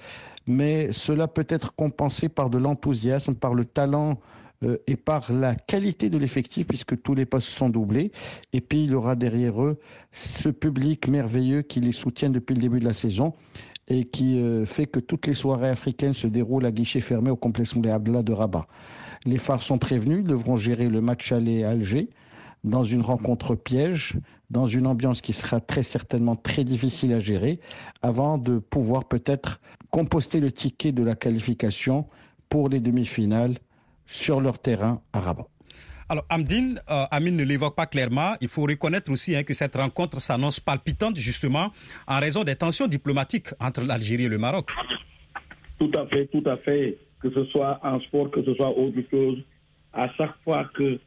mais 0.47 0.91
cela 0.91 1.27
peut 1.27 1.45
être 1.49 1.75
compensé 1.75 2.29
par 2.29 2.49
de 2.49 2.57
l'enthousiasme, 2.57 3.35
par 3.35 3.53
le 3.53 3.65
talent 3.65 4.19
euh, 4.63 4.77
et 4.87 4.95
par 4.95 5.31
la 5.31 5.55
qualité 5.55 6.09
de 6.09 6.17
l'effectif, 6.17 6.67
puisque 6.67 7.01
tous 7.01 7.13
les 7.13 7.25
postes 7.25 7.49
sont 7.49 7.69
doublés. 7.69 8.11
Et 8.53 8.61
puis, 8.61 8.85
il 8.85 8.95
aura 8.95 9.15
derrière 9.15 9.61
eux 9.61 9.77
ce 10.11 10.49
public 10.49 11.07
merveilleux 11.07 11.61
qui 11.61 11.81
les 11.81 11.91
soutient 11.91 12.29
depuis 12.29 12.55
le 12.55 12.61
début 12.61 12.79
de 12.79 12.85
la 12.85 12.93
saison 12.93 13.33
et 13.89 14.05
qui 14.05 14.39
euh, 14.39 14.65
fait 14.65 14.85
que 14.85 14.99
toutes 14.99 15.27
les 15.27 15.33
soirées 15.33 15.69
africaines 15.69 16.13
se 16.13 16.27
déroulent 16.27 16.65
à 16.65 16.71
guichet 16.71 16.99
fermé 16.99 17.29
au 17.29 17.35
complexe 17.35 17.75
Moulay 17.75 17.91
Abdallah 17.91 18.23
de 18.23 18.33
Rabat. 18.33 18.67
Les 19.25 19.37
phares 19.37 19.63
sont 19.63 19.77
prévenus, 19.77 20.23
devront 20.23 20.57
gérer 20.57 20.87
le 20.87 21.01
match 21.01 21.31
aller 21.31 21.63
à 21.63 21.71
Alger 21.71 22.09
dans 22.63 22.83
une 22.83 23.01
rencontre 23.01 23.55
piège, 23.55 24.17
dans 24.49 24.67
une 24.67 24.87
ambiance 24.87 25.21
qui 25.21 25.33
sera 25.33 25.59
très 25.59 25.83
certainement 25.83 26.35
très 26.35 26.63
difficile 26.63 27.13
à 27.13 27.19
gérer, 27.19 27.59
avant 28.01 28.37
de 28.37 28.59
pouvoir 28.59 29.07
peut-être 29.07 29.59
composter 29.91 30.39
le 30.39 30.51
ticket 30.51 30.91
de 30.91 31.03
la 31.03 31.15
qualification 31.15 32.07
pour 32.49 32.69
les 32.69 32.79
demi-finales 32.79 33.57
sur 34.05 34.41
leur 34.41 34.59
terrain 34.59 35.01
à 35.13 35.19
Rabat. 35.19 35.47
Alors, 36.11 36.25
Amdine, 36.29 36.79
euh, 36.89 37.05
Amine 37.11 37.37
ne 37.37 37.43
l'évoque 37.43 37.75
pas 37.75 37.85
clairement. 37.85 38.33
Il 38.41 38.47
faut 38.47 38.63
reconnaître 38.63 39.11
aussi 39.11 39.35
hein, 39.35 39.43
que 39.43 39.53
cette 39.53 39.75
rencontre 39.75 40.19
s'annonce 40.19 40.59
palpitante, 40.59 41.15
justement, 41.17 41.69
en 42.07 42.19
raison 42.19 42.43
des 42.43 42.55
tensions 42.55 42.87
diplomatiques 42.87 43.49
entre 43.59 43.83
l'Algérie 43.83 44.23
et 44.23 44.27
le 44.27 44.39
Maroc. 44.39 44.71
Tout 45.77 45.91
à 45.95 46.07
fait, 46.07 46.25
tout 46.27 46.49
à 46.49 46.57
fait. 46.57 46.97
Que 47.21 47.29
ce 47.31 47.45
soit 47.45 47.79
en 47.83 47.99
sport, 48.01 48.31
que 48.31 48.43
ce 48.43 48.55
soit 48.55 48.75
autre 48.75 48.97
chose. 49.11 49.37
À 49.93 50.09
chaque 50.13 50.33
fois 50.43 50.67
que 50.73 50.99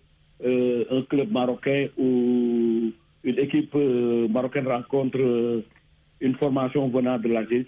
euh, 0.44 0.84
un 0.90 1.02
club 1.02 1.32
marocain 1.32 1.88
ou 1.99 2.92
une 3.24 3.38
équipe 3.38 3.74
euh, 3.74 4.28
marocaine 4.28 4.66
rencontre 4.66 5.62
une 6.20 6.34
formation 6.36 6.88
venant 6.88 7.18
de 7.18 7.28
l'Algérie, 7.28 7.66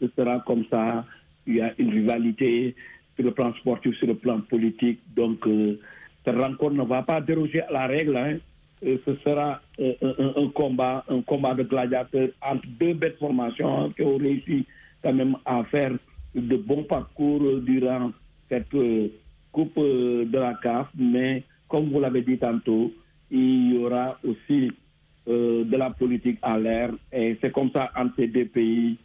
ce 0.00 0.08
sera 0.16 0.40
comme 0.46 0.64
ça. 0.70 1.04
Il 1.46 1.56
y 1.56 1.60
a 1.60 1.72
une 1.78 1.90
rivalité 1.90 2.74
sur 3.14 3.24
le 3.24 3.30
plan 3.30 3.54
sportif, 3.54 3.94
sur 3.96 4.08
le 4.08 4.16
plan 4.16 4.40
politique. 4.40 4.98
Donc, 5.14 5.46
cette 6.26 6.36
rencontre 6.36 6.74
ne 6.74 6.82
va 6.84 7.02
pas 7.02 7.20
déroger 7.20 7.62
à 7.62 7.72
la 7.72 7.86
règle. 7.86 8.16
Hein. 8.16 8.38
ce 8.82 9.14
sera 9.24 9.60
euh, 9.78 9.94
un, 10.36 10.48
combat, 10.48 11.04
un 11.08 11.22
combat 11.22 11.54
de 11.54 11.62
gladiateurs 11.62 12.30
entre 12.42 12.66
deux 12.80 12.94
belles 12.94 13.16
formations 13.18 13.90
qui 13.90 14.02
ont 14.02 14.16
réussi 14.16 14.66
quand 15.02 15.12
même 15.12 15.36
à 15.44 15.62
faire 15.64 15.92
de 16.34 16.56
bons 16.56 16.82
parcours 16.82 17.60
durant 17.60 18.10
cette 18.48 18.74
euh, 18.74 19.08
Coupe 19.52 19.78
euh, 19.78 20.24
de 20.26 20.38
la 20.38 20.54
CAF. 20.62 20.88
Mais 20.98 21.44
comme 21.68 21.88
vous 21.90 22.00
l'avez 22.00 22.22
dit 22.22 22.38
tantôt, 22.38 22.92
il 23.30 23.74
y 23.74 23.78
aura 23.78 24.18
aussi 24.24 24.72
de 25.26 25.76
la 25.76 25.90
politique 25.90 26.38
à 26.42 26.56
l'air. 26.56 26.90
Et 27.12 27.36
c'est 27.40 27.50
comme 27.52 27.70
ça 27.72 27.90
entre 27.96 28.14
ces 28.16 28.28
deux 28.28 28.46
pays. 28.46 28.96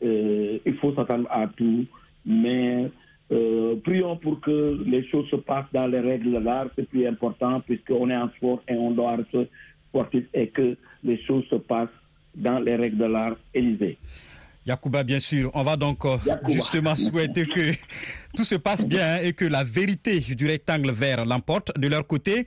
il 0.00 0.76
faut 0.80 0.94
s'attendre 0.94 1.28
à 1.30 1.46
tout. 1.48 1.84
Mais 2.24 2.90
euh, 3.32 3.76
prions 3.84 4.16
pour 4.16 4.40
que 4.40 4.80
les 4.86 5.06
choses 5.08 5.28
se 5.30 5.36
passent 5.36 5.72
dans 5.72 5.86
les 5.86 6.00
règles 6.00 6.32
de 6.32 6.38
l'art, 6.38 6.66
c'est 6.76 6.88
plus 6.88 7.06
important 7.06 7.60
puisqu'on 7.60 8.08
est 8.10 8.16
en 8.16 8.28
sport 8.36 8.62
et 8.68 8.74
on 8.74 8.92
doit 8.92 9.14
être 9.14 9.48
sportif 9.88 10.24
et 10.32 10.48
que 10.48 10.76
les 11.02 11.20
choses 11.24 11.44
se 11.50 11.56
passent 11.56 11.88
dans 12.36 12.60
les 12.60 12.76
règles 12.76 12.98
de 12.98 13.04
l'art 13.04 13.36
Élysée. 13.52 13.98
Yacouba, 14.64 15.04
bien 15.04 15.20
sûr. 15.20 15.50
On 15.54 15.62
va 15.62 15.76
donc 15.76 16.04
euh, 16.04 16.16
justement 16.48 16.94
souhaiter 16.94 17.46
que 17.46 17.72
tout 18.36 18.44
se 18.44 18.56
passe 18.56 18.86
bien 18.86 19.18
et 19.18 19.32
que 19.32 19.44
la 19.44 19.64
vérité 19.64 20.20
du 20.20 20.46
rectangle 20.46 20.90
vert 20.90 21.24
l'emporte. 21.24 21.76
De 21.78 21.88
leur 21.88 22.06
côté, 22.06 22.46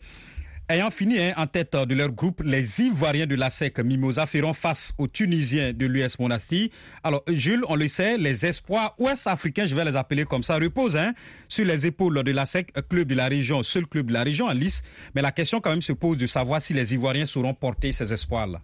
Ayant 0.71 0.91
fini 0.91 1.17
hein, 1.17 1.33
en 1.35 1.47
tête 1.47 1.75
de 1.75 1.95
leur 1.95 2.11
groupe, 2.11 2.43
les 2.45 2.81
Ivoiriens 2.81 3.25
de 3.25 3.33
la 3.33 3.49
SEC 3.49 3.79
Mimosa 3.79 4.27
feront 4.27 4.53
face 4.53 4.93
aux 4.99 5.07
Tunisiens 5.07 5.73
de 5.73 5.87
l'US 5.87 6.19
Monastir. 6.19 6.69
Alors, 7.03 7.23
Jules, 7.27 7.63
on 7.69 7.75
le 7.75 7.87
sait, 7.87 8.19
les 8.19 8.45
espoirs 8.45 8.93
ouest-africains, 8.99 9.65
je 9.65 9.73
vais 9.73 9.83
les 9.83 9.95
appeler 9.95 10.25
comme 10.25 10.43
ça, 10.43 10.59
reposent 10.59 10.95
hein, 10.95 11.15
sur 11.47 11.65
les 11.65 11.87
épaules 11.87 12.21
de 12.23 12.31
la 12.31 12.45
SEC, 12.45 12.71
club 12.87 13.07
de 13.07 13.15
la 13.15 13.29
région, 13.29 13.63
seul 13.63 13.87
club 13.87 14.09
de 14.09 14.13
la 14.13 14.21
région 14.21 14.45
en 14.45 14.53
lice. 14.53 14.83
Mais 15.15 15.23
la 15.23 15.31
question 15.31 15.59
quand 15.59 15.71
même 15.71 15.81
se 15.81 15.93
pose 15.93 16.17
de 16.17 16.27
savoir 16.27 16.61
si 16.61 16.75
les 16.75 16.93
Ivoiriens 16.93 17.25
sauront 17.25 17.55
porter 17.55 17.91
ces 17.91 18.13
espoirs-là. 18.13 18.61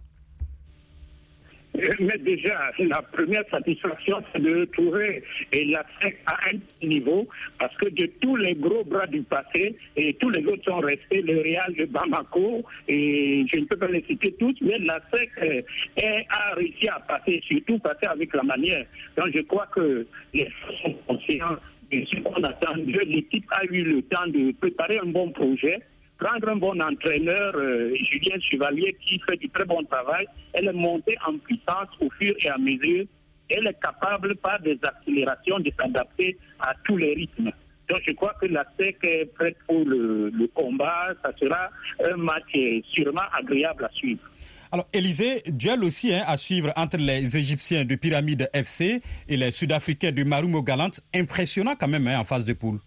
Mais 2.00 2.18
déjà, 2.18 2.70
la 2.78 3.02
première 3.02 3.44
satisfaction, 3.50 4.22
c'est 4.32 4.42
de 4.42 4.64
trouver 4.66 5.22
la 5.52 5.84
SEC 6.00 6.16
à 6.26 6.36
un 6.50 6.86
niveau, 6.86 7.28
parce 7.58 7.76
que 7.76 7.88
de 7.90 8.06
tous 8.20 8.36
les 8.36 8.54
gros 8.54 8.84
bras 8.84 9.06
du 9.06 9.22
passé, 9.22 9.76
et 9.96 10.14
tous 10.14 10.30
les 10.30 10.44
autres 10.46 10.64
sont 10.64 10.80
restés, 10.80 11.22
le 11.22 11.40
Real 11.40 11.74
de 11.74 11.84
Bamako, 11.84 12.64
et 12.88 13.44
je 13.52 13.60
ne 13.60 13.66
peux 13.66 13.76
pas 13.76 13.88
les 13.88 14.02
citer 14.04 14.32
tous, 14.38 14.54
mais 14.60 14.78
la 14.78 15.00
SEC 15.12 15.30
a 16.30 16.54
réussi 16.54 16.88
à 16.88 17.00
passer, 17.00 17.40
surtout 17.46 17.78
passer 17.78 18.06
avec 18.06 18.34
la 18.34 18.42
manière. 18.42 18.86
Donc 19.16 19.28
je 19.34 19.40
crois 19.40 19.66
que 19.74 20.06
les 20.32 20.48
sont 20.82 20.94
conscients 21.06 21.56
de 21.92 22.04
ce 22.04 22.16
qu'on 22.20 22.42
attend. 22.42 22.74
L'équipe 22.76 23.46
a 23.50 23.64
eu 23.66 23.82
le 23.82 24.02
temps 24.02 24.26
de 24.26 24.52
préparer 24.52 24.98
un 24.98 25.06
bon 25.06 25.30
projet 25.30 25.80
prendre 26.18 26.48
un 26.48 26.56
bon 26.56 26.80
entraîneur, 26.80 27.52
euh, 27.56 27.94
Julien 28.10 28.38
Chevalier, 28.50 28.96
qui 29.06 29.20
fait 29.20 29.36
du 29.36 29.48
très 29.50 29.64
bon 29.64 29.82
travail, 29.84 30.26
elle 30.52 30.68
est 30.68 30.72
montée 30.72 31.16
en 31.26 31.36
puissance 31.38 31.88
au 32.00 32.10
fur 32.18 32.34
et 32.40 32.48
à 32.48 32.58
mesure. 32.58 33.04
Elle 33.48 33.66
est 33.66 33.80
capable, 33.80 34.34
par 34.36 34.60
des 34.60 34.78
accélérations, 34.82 35.60
de 35.60 35.70
s'adapter 35.78 36.36
à 36.60 36.72
tous 36.84 36.96
les 36.96 37.14
rythmes. 37.14 37.50
Donc 37.88 38.00
je 38.06 38.12
crois 38.12 38.34
que 38.40 38.46
la 38.46 38.64
SEC 38.76 38.96
est 39.04 39.26
prête 39.34 39.56
pour 39.68 39.84
le, 39.84 40.32
combat. 40.54 41.14
Ça 41.22 41.30
sera 41.38 41.70
un 42.04 42.16
match 42.16 42.52
sûrement 42.92 43.22
agréable 43.32 43.84
à 43.84 43.90
suivre. 43.90 44.20
Alors, 44.72 44.88
Élisée, 44.92 45.42
duel 45.46 45.84
aussi 45.84 46.12
hein, 46.12 46.24
à 46.26 46.36
suivre 46.36 46.72
entre 46.74 46.96
les 46.96 47.36
Égyptiens 47.36 47.84
de 47.84 47.94
Pyramide 47.94 48.50
FC 48.52 49.00
et 49.28 49.36
les 49.36 49.52
Sud-Africains 49.52 50.10
de 50.10 50.24
Marumo 50.24 50.62
Galante. 50.62 51.00
Impressionnant 51.14 51.74
quand 51.78 51.86
même 51.86 52.08
hein, 52.08 52.18
en 52.18 52.24
phase 52.24 52.44
de 52.44 52.52
poule 52.52 52.80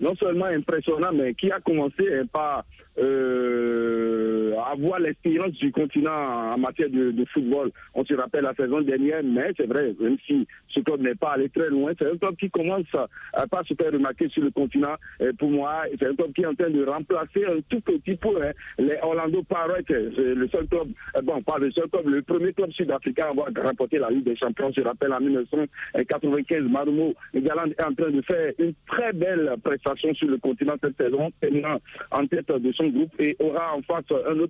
non 0.00 0.14
seulement 0.16 0.46
impressionnant, 0.46 1.12
mais 1.12 1.34
qui 1.34 1.50
a 1.50 1.60
commencé 1.60 2.04
par 2.32 2.64
euh, 2.98 4.47
avoir 4.66 5.00
l'expérience 5.00 5.52
du 5.52 5.70
continent 5.72 6.52
en 6.54 6.58
matière 6.58 6.90
de, 6.90 7.24
football. 7.32 7.70
On 7.94 8.04
se 8.04 8.14
rappelle 8.14 8.44
la 8.44 8.54
saison 8.54 8.80
dernière, 8.80 9.22
mais 9.22 9.52
c'est 9.56 9.66
vrai, 9.66 9.94
même 10.00 10.16
si 10.26 10.46
ce 10.68 10.80
club 10.80 11.00
n'est 11.00 11.14
pas 11.14 11.32
allé 11.32 11.48
très 11.48 11.68
loin, 11.68 11.92
c'est 11.98 12.10
un 12.10 12.16
club 12.16 12.36
qui 12.36 12.50
commence 12.50 12.86
à 13.32 13.46
pas 13.46 13.62
se 13.64 13.74
faire 13.74 13.92
remarquer 13.92 14.28
sur 14.28 14.42
le 14.42 14.50
continent. 14.50 14.94
Et 15.20 15.32
pour 15.32 15.50
moi, 15.50 15.82
c'est 15.98 16.06
un 16.06 16.14
club 16.14 16.32
qui 16.32 16.42
est 16.42 16.46
en 16.46 16.54
train 16.54 16.70
de 16.70 16.84
remplacer 16.84 17.44
un 17.44 17.60
tout 17.68 17.80
petit 17.80 18.16
peu 18.16 18.42
hein, 18.42 18.52
les 18.78 18.96
Orlando 19.02 19.42
Pirates. 19.42 19.84
C'est 19.88 20.34
le 20.34 20.48
seul 20.48 20.66
club, 20.68 20.88
euh, 21.16 21.22
bon, 21.22 21.42
pas 21.42 21.58
le 21.58 21.70
seul 21.72 21.88
club, 21.88 22.06
le 22.08 22.22
premier 22.22 22.52
club 22.52 22.70
sud-africain 22.72 23.26
à 23.26 23.30
avoir 23.30 23.48
remporté 23.62 23.98
la 23.98 24.10
Ligue 24.10 24.24
des 24.24 24.36
Champions. 24.36 24.70
Je 24.76 24.82
rappelle 24.82 25.12
en 25.12 25.20
1995, 25.20 26.62
Marumo 26.62 27.14
Galant 27.34 27.66
est 27.66 27.84
en 27.84 27.94
train 27.94 28.10
de 28.10 28.22
faire 28.22 28.52
une 28.58 28.74
très 28.86 29.12
belle 29.12 29.54
prestation 29.62 30.14
sur 30.14 30.28
le 30.28 30.38
continent 30.38 30.74
cette 30.82 30.96
saison, 30.96 31.30
terminant 31.40 31.78
en 32.10 32.26
tête 32.26 32.50
de 32.50 32.72
son 32.72 32.88
groupe 32.88 33.12
et 33.18 33.36
aura 33.40 33.74
en 33.74 33.82
face 33.82 34.04
un 34.10 34.38
autre 34.38 34.47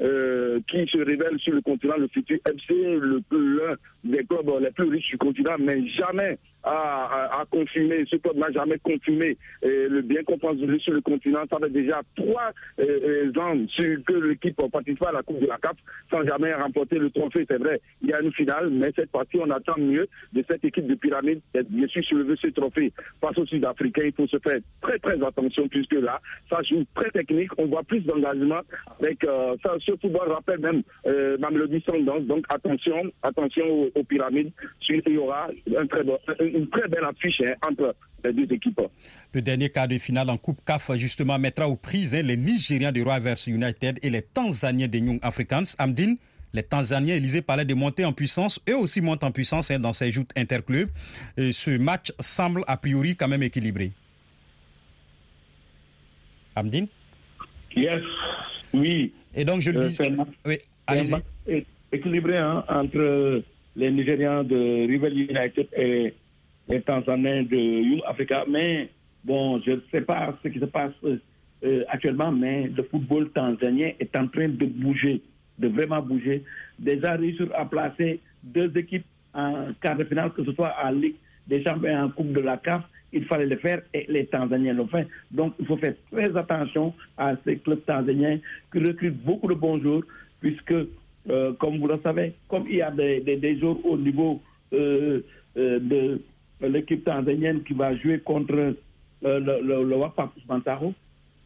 euh, 0.00 0.60
qui 0.68 0.86
se 0.86 0.98
révèle 0.98 1.38
sur 1.38 1.54
le 1.54 1.60
continent, 1.60 1.96
le 1.98 2.08
futur 2.08 2.38
FC, 2.46 2.98
l'un 4.04 4.11
clubs 4.42 4.62
les 4.62 4.70
plus 4.70 4.88
riches 4.88 5.10
du 5.10 5.18
continent, 5.18 5.56
mais 5.58 5.86
jamais 5.88 6.38
a, 6.64 7.44
confirmé, 7.50 8.04
ce 8.08 8.16
club 8.16 8.36
n'a 8.36 8.50
jamais 8.52 8.78
confirmé 8.78 9.36
le 9.62 10.00
bien 10.00 10.22
qu'on 10.22 10.38
pense 10.38 10.56
de 10.56 10.78
sur 10.78 10.92
le 10.92 11.00
continent. 11.00 11.42
Ça 11.50 11.58
fait 11.58 11.70
déjà 11.70 12.00
trois 12.16 12.52
euh, 12.78 13.32
ans 13.38 13.56
que 13.76 14.12
l'équipe 14.12 14.56
participe 14.70 15.04
à 15.04 15.12
la 15.12 15.22
Coupe 15.22 15.40
de 15.40 15.46
la 15.46 15.58
CAF 15.58 15.76
sans 16.10 16.24
jamais 16.24 16.54
remporter 16.54 16.98
le 16.98 17.10
trophée. 17.10 17.44
C'est 17.48 17.58
vrai, 17.58 17.80
il 18.02 18.10
y 18.10 18.12
a 18.12 18.20
une 18.20 18.32
finale, 18.32 18.70
mais 18.70 18.90
cette 18.94 19.10
partie, 19.10 19.38
on 19.38 19.50
attend 19.50 19.78
mieux 19.78 20.08
de 20.32 20.44
cette 20.48 20.64
équipe 20.64 20.86
de 20.86 20.94
pyramide 20.94 21.40
d'être 21.54 21.68
bien 21.68 21.86
sûr 21.88 22.04
soulever 22.04 22.34
ce 22.40 22.48
trophée. 22.48 22.92
Face 23.20 23.38
aux 23.38 23.46
Sud-Africains, 23.46 24.04
il 24.06 24.12
faut 24.12 24.26
se 24.26 24.38
faire 24.38 24.60
très 24.80 24.98
très 24.98 25.22
attention 25.22 25.68
puisque 25.68 25.94
là, 25.94 26.20
ça 26.50 26.62
joue 26.62 26.84
très 26.94 27.10
technique. 27.10 27.50
On 27.58 27.66
voit 27.66 27.82
plus 27.82 28.00
d'engagement 28.00 28.60
avec 29.00 29.24
euh, 29.24 29.56
ça. 29.62 29.74
Ce 29.84 29.92
football 30.00 30.30
rappelle 30.30 30.60
même 30.60 30.82
euh, 31.06 31.36
ma 31.38 31.50
mélodie. 31.50 31.82
Donc 32.22 32.44
attention, 32.48 33.10
attention 33.22 33.90
aux, 33.94 34.04
pyramides. 34.04 34.31
Il 34.34 35.12
y 35.12 35.16
aura 35.18 35.48
un 35.78 35.86
très 35.86 36.02
bon, 36.04 36.18
une 36.40 36.68
très 36.70 36.88
belle 36.88 37.04
affiche 37.04 37.40
hein, 37.44 37.54
entre 37.68 37.94
les 38.24 38.32
deux 38.32 38.54
équipes. 38.54 38.80
Le 39.34 39.42
dernier 39.42 39.68
quart 39.68 39.88
de 39.88 39.98
finale 39.98 40.30
en 40.30 40.36
Coupe 40.38 40.64
CAF, 40.64 40.90
justement, 40.96 41.38
mettra 41.38 41.68
aux 41.68 41.76
prises 41.76 42.14
hein, 42.14 42.22
les 42.22 42.36
Nigériens 42.36 42.92
de 42.92 43.02
Royal 43.02 43.36
United 43.46 43.98
et 44.02 44.10
les 44.10 44.22
Tanzaniens 44.22 44.88
des 44.88 45.00
Young 45.00 45.18
Africans. 45.22 45.64
Amdine, 45.78 46.16
les 46.54 46.62
Tanzaniens, 46.62 47.14
Élysée 47.16 47.42
parlait 47.42 47.64
de 47.64 47.74
monter 47.74 48.04
en 48.04 48.12
puissance. 48.12 48.60
Eux 48.68 48.76
aussi 48.76 49.00
montent 49.00 49.24
en 49.24 49.32
puissance 49.32 49.70
hein, 49.70 49.78
dans 49.78 49.92
ces 49.92 50.10
joutes 50.10 50.30
interclubs. 50.36 50.88
Et 51.36 51.52
ce 51.52 51.70
match 51.78 52.12
semble 52.20 52.64
a 52.66 52.76
priori 52.76 53.16
quand 53.16 53.28
même 53.28 53.42
équilibré. 53.42 53.92
Amdine? 56.54 56.86
Yes, 57.74 58.02
oui. 58.74 59.12
Et 59.34 59.44
donc, 59.44 59.60
je 59.62 59.70
le 59.70 59.78
Euh, 59.78 59.88
dis. 59.88 59.98
Oui, 60.44 60.58
allez-y. 60.86 61.64
équilibré 61.90 62.36
hein, 62.36 62.64
entre 62.68 63.42
les 63.76 63.90
Nigérians 63.90 64.44
de 64.44 64.86
River 64.86 65.10
United 65.10 65.68
et 65.76 66.14
les 66.68 66.80
Tanzaniens 66.82 67.42
de 67.42 67.56
Young 67.56 68.02
Africa. 68.06 68.44
Mais 68.48 68.88
bon, 69.24 69.60
je 69.64 69.72
ne 69.72 69.80
sais 69.90 70.02
pas 70.02 70.36
ce 70.42 70.48
qui 70.48 70.58
se 70.58 70.64
passe 70.66 70.92
euh, 71.64 71.84
actuellement, 71.88 72.32
mais 72.32 72.68
le 72.74 72.82
football 72.84 73.30
tanzanien 73.30 73.92
est 74.00 74.16
en 74.16 74.26
train 74.28 74.48
de 74.48 74.66
bouger, 74.66 75.20
de 75.58 75.68
vraiment 75.68 76.02
bouger. 76.02 76.42
Déjà 76.78 77.12
réussir 77.12 77.48
à 77.54 77.64
placer 77.64 78.20
deux 78.42 78.76
équipes 78.76 79.06
en 79.34 79.68
quart 79.80 79.96
de 79.96 80.04
finale, 80.04 80.32
que 80.32 80.44
ce 80.44 80.52
soit 80.52 80.74
en 80.82 80.90
Ligue 80.90 81.16
des 81.46 81.62
Champions 81.62 81.88
et 81.90 81.96
en 81.96 82.10
Coupe 82.10 82.32
de 82.32 82.40
la 82.40 82.56
CAF, 82.56 82.82
il 83.12 83.24
fallait 83.26 83.46
le 83.46 83.56
faire 83.56 83.82
et 83.92 84.06
les 84.08 84.26
Tanzaniens 84.26 84.72
l'ont 84.72 84.86
fait. 84.86 85.06
Donc 85.30 85.54
il 85.60 85.66
faut 85.66 85.76
faire 85.76 85.94
très 86.10 86.36
attention 86.36 86.94
à 87.16 87.34
ces 87.44 87.58
clubs 87.58 87.84
tanzaniens 87.84 88.38
qui 88.72 88.78
recrutent 88.78 89.22
beaucoup 89.22 89.48
de 89.48 89.54
bons 89.54 89.80
joueurs, 89.80 90.02
puisque, 90.40 90.74
euh, 91.30 91.52
comme 91.54 91.78
vous 91.78 91.88
le 91.88 91.94
savez, 92.02 92.34
comme 92.48 92.64
il 92.68 92.76
y 92.76 92.82
a 92.82 92.90
des, 92.90 93.58
joueurs 93.58 93.84
au 93.84 93.96
niveau 93.96 94.40
euh, 94.72 95.20
euh, 95.56 95.78
de 95.78 96.20
l'équipe 96.66 97.04
tanzanienne 97.04 97.62
qui 97.62 97.74
va 97.74 97.94
jouer 97.96 98.20
contre 98.20 98.54
le, 98.54 98.76
le, 99.22 99.84
le 99.84 100.92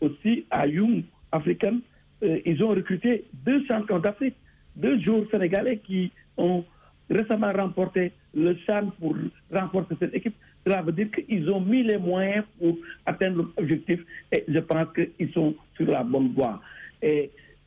aussi 0.01 0.45
à 0.51 0.67
Young 0.67 1.03
African, 1.33 1.79
euh, 2.23 2.41
ils 2.45 2.63
ont 2.63 2.69
recruté 2.69 3.25
deux 3.45 3.65
champions 3.67 3.99
d'Afrique, 3.99 4.37
deux 4.75 4.99
joueurs 5.01 5.25
sénégalais 5.31 5.79
qui 5.79 6.11
ont 6.37 6.65
récemment 7.11 7.53
remporté 7.53 8.13
le 8.35 8.57
Chan 8.67 8.91
pour 8.99 9.17
renforcer 9.53 9.95
cette 9.99 10.15
équipe. 10.15 10.35
Cela 10.65 10.83
veut 10.83 10.93
dire 10.93 11.11
qu'ils 11.11 11.49
ont 11.51 11.61
mis 11.61 11.83
les 11.83 11.99
moyens 11.99 12.45
pour 12.59 12.77
atteindre 13.05 13.49
l'objectif 13.57 14.01
et 14.33 14.45
je 14.49 14.59
pense 14.59 14.89
qu'ils 14.95 15.33
sont 15.33 15.55
sur 15.77 15.87
la 15.87 16.03
bonne 16.03 16.33
voie. 16.33 16.61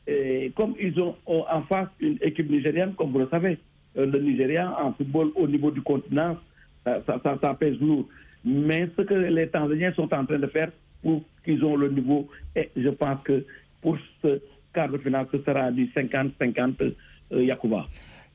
Et 0.06 0.52
comme 0.56 0.74
ils 0.80 0.98
ont 1.00 1.14
en 1.26 1.62
face 1.62 1.88
une 2.00 2.18
équipe 2.22 2.50
nigérienne, 2.50 2.94
comme 2.94 3.12
vous 3.12 3.18
le 3.20 3.28
savez, 3.30 3.58
euh, 3.96 4.06
le 4.06 4.20
Nigeria 4.20 4.74
en 4.82 4.92
football 4.94 5.30
au 5.36 5.46
niveau 5.46 5.70
du 5.70 5.82
continent, 5.82 6.36
ça, 6.84 7.02
ça, 7.06 7.38
ça- 7.42 7.54
pèse 7.54 7.78
lourd. 7.80 8.08
Mais 8.44 8.88
ce 8.96 9.02
que 9.02 9.14
les 9.14 9.48
Tanzaniens 9.48 9.92
sont 9.94 10.12
en 10.14 10.24
train 10.24 10.38
de 10.38 10.46
faire 10.46 10.70
pour 11.02 11.22
qu'ils 11.44 11.62
ont 11.64 11.76
le 11.76 11.90
niveau, 11.90 12.28
et 12.56 12.70
je 12.76 12.88
pense 12.88 13.18
que 13.24 13.44
pour 13.82 13.98
ce 14.22 14.40
quart 14.72 14.88
de 14.88 14.98
finale, 14.98 15.26
ce 15.30 15.38
sera 15.42 15.70
du 15.70 15.86
50-50 15.94 16.94
euh, 17.32 17.44
Yakuba. 17.44 17.86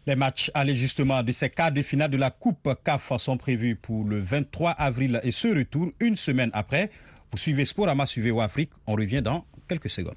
Les 0.07 0.15
matchs 0.15 0.51
allés 0.53 0.75
justement 0.75 1.23
de 1.23 1.31
ces 1.31 1.49
quarts 1.49 1.71
de 1.71 1.81
finale 1.81 2.11
de 2.11 2.17
la 2.17 2.29
Coupe 2.29 2.69
CAF 2.83 3.11
sont 3.17 3.37
prévus 3.37 3.75
pour 3.75 4.05
le 4.05 4.19
23 4.19 4.71
avril 4.71 5.19
et 5.23 5.31
ce 5.31 5.47
retour 5.47 5.87
une 5.99 6.15
semaine 6.17 6.51
après. 6.53 6.91
Vous 7.31 7.37
suivez 7.37 7.65
Sporama, 7.65 8.05
suivez 8.05 8.31
Afrique. 8.39 8.69
On 8.85 8.93
revient 8.93 9.21
dans 9.23 9.43
quelques 9.67 9.89
secondes. 9.89 10.15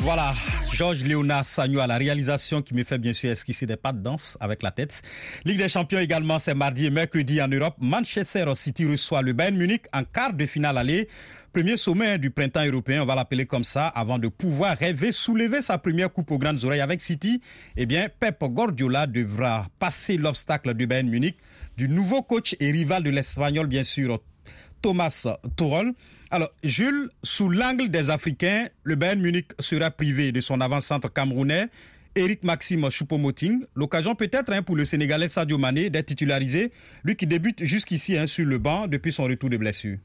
Voilà, 0.00 0.32
Georges 0.72 1.02
Léonard 1.02 1.44
Sagno 1.44 1.80
à 1.80 1.86
la 1.86 1.98
réalisation 1.98 2.62
qui 2.62 2.72
me 2.72 2.82
fait 2.84 2.98
bien 2.98 3.12
sûr 3.12 3.30
esquisser 3.30 3.66
des 3.66 3.76
pas 3.76 3.92
de 3.92 3.98
danse 3.98 4.38
avec 4.40 4.62
la 4.62 4.70
tête. 4.70 5.02
Ligue 5.44 5.58
des 5.58 5.68
champions 5.68 5.98
également, 5.98 6.38
c'est 6.38 6.54
mardi 6.54 6.86
et 6.86 6.90
mercredi 6.90 7.42
en 7.42 7.48
Europe. 7.48 7.74
Manchester 7.80 8.46
City 8.54 8.86
reçoit 8.86 9.20
le 9.20 9.32
Bayern 9.32 9.56
Munich 9.56 9.82
en 9.92 10.04
quart 10.04 10.32
de 10.32 10.46
finale 10.46 10.78
aller. 10.78 11.08
Premier 11.52 11.78
sommet 11.78 12.18
du 12.18 12.30
printemps 12.30 12.64
européen, 12.64 13.02
on 13.02 13.06
va 13.06 13.14
l'appeler 13.14 13.46
comme 13.46 13.64
ça, 13.64 13.88
avant 13.88 14.18
de 14.18 14.28
pouvoir 14.28 14.76
rêver, 14.76 15.12
soulever 15.12 15.62
sa 15.62 15.78
première 15.78 16.12
coupe 16.12 16.30
aux 16.30 16.38
grandes 16.38 16.62
oreilles 16.64 16.82
avec 16.82 17.00
City. 17.00 17.40
Eh 17.76 17.86
bien, 17.86 18.08
Pep 18.20 18.38
Guardiola 18.44 19.06
devra 19.06 19.66
passer 19.78 20.18
l'obstacle 20.18 20.74
du 20.74 20.86
Bayern 20.86 21.08
Munich, 21.08 21.36
du 21.76 21.88
nouveau 21.88 22.22
coach 22.22 22.54
et 22.60 22.70
rival 22.70 23.02
de 23.02 23.10
l'Espagnol, 23.10 23.66
bien 23.66 23.82
sûr, 23.82 24.20
Thomas 24.82 25.26
Tuchel. 25.56 25.94
Alors, 26.30 26.50
Jules, 26.62 27.08
sous 27.22 27.48
l'angle 27.48 27.88
des 27.88 28.10
Africains, 28.10 28.66
le 28.82 28.96
Bayern 28.96 29.20
Munich 29.20 29.48
sera 29.58 29.90
privé 29.90 30.32
de 30.32 30.42
son 30.42 30.60
avant-centre 30.60 31.10
camerounais, 31.10 31.68
Eric 32.14 32.44
Maxime 32.44 32.90
Choupo-Moting. 32.90 33.64
L'occasion 33.74 34.14
peut-être 34.14 34.52
hein, 34.52 34.62
pour 34.62 34.76
le 34.76 34.84
Sénégalais 34.84 35.28
Sadio 35.28 35.56
Mané 35.56 35.88
d'être 35.88 36.06
titularisé, 36.06 36.72
lui 37.04 37.16
qui 37.16 37.26
débute 37.26 37.64
jusqu'ici 37.64 38.18
hein, 38.18 38.26
sur 38.26 38.44
le 38.44 38.58
banc 38.58 38.86
depuis 38.86 39.12
son 39.12 39.24
retour 39.24 39.48
de 39.48 39.56
blessure. 39.56 39.96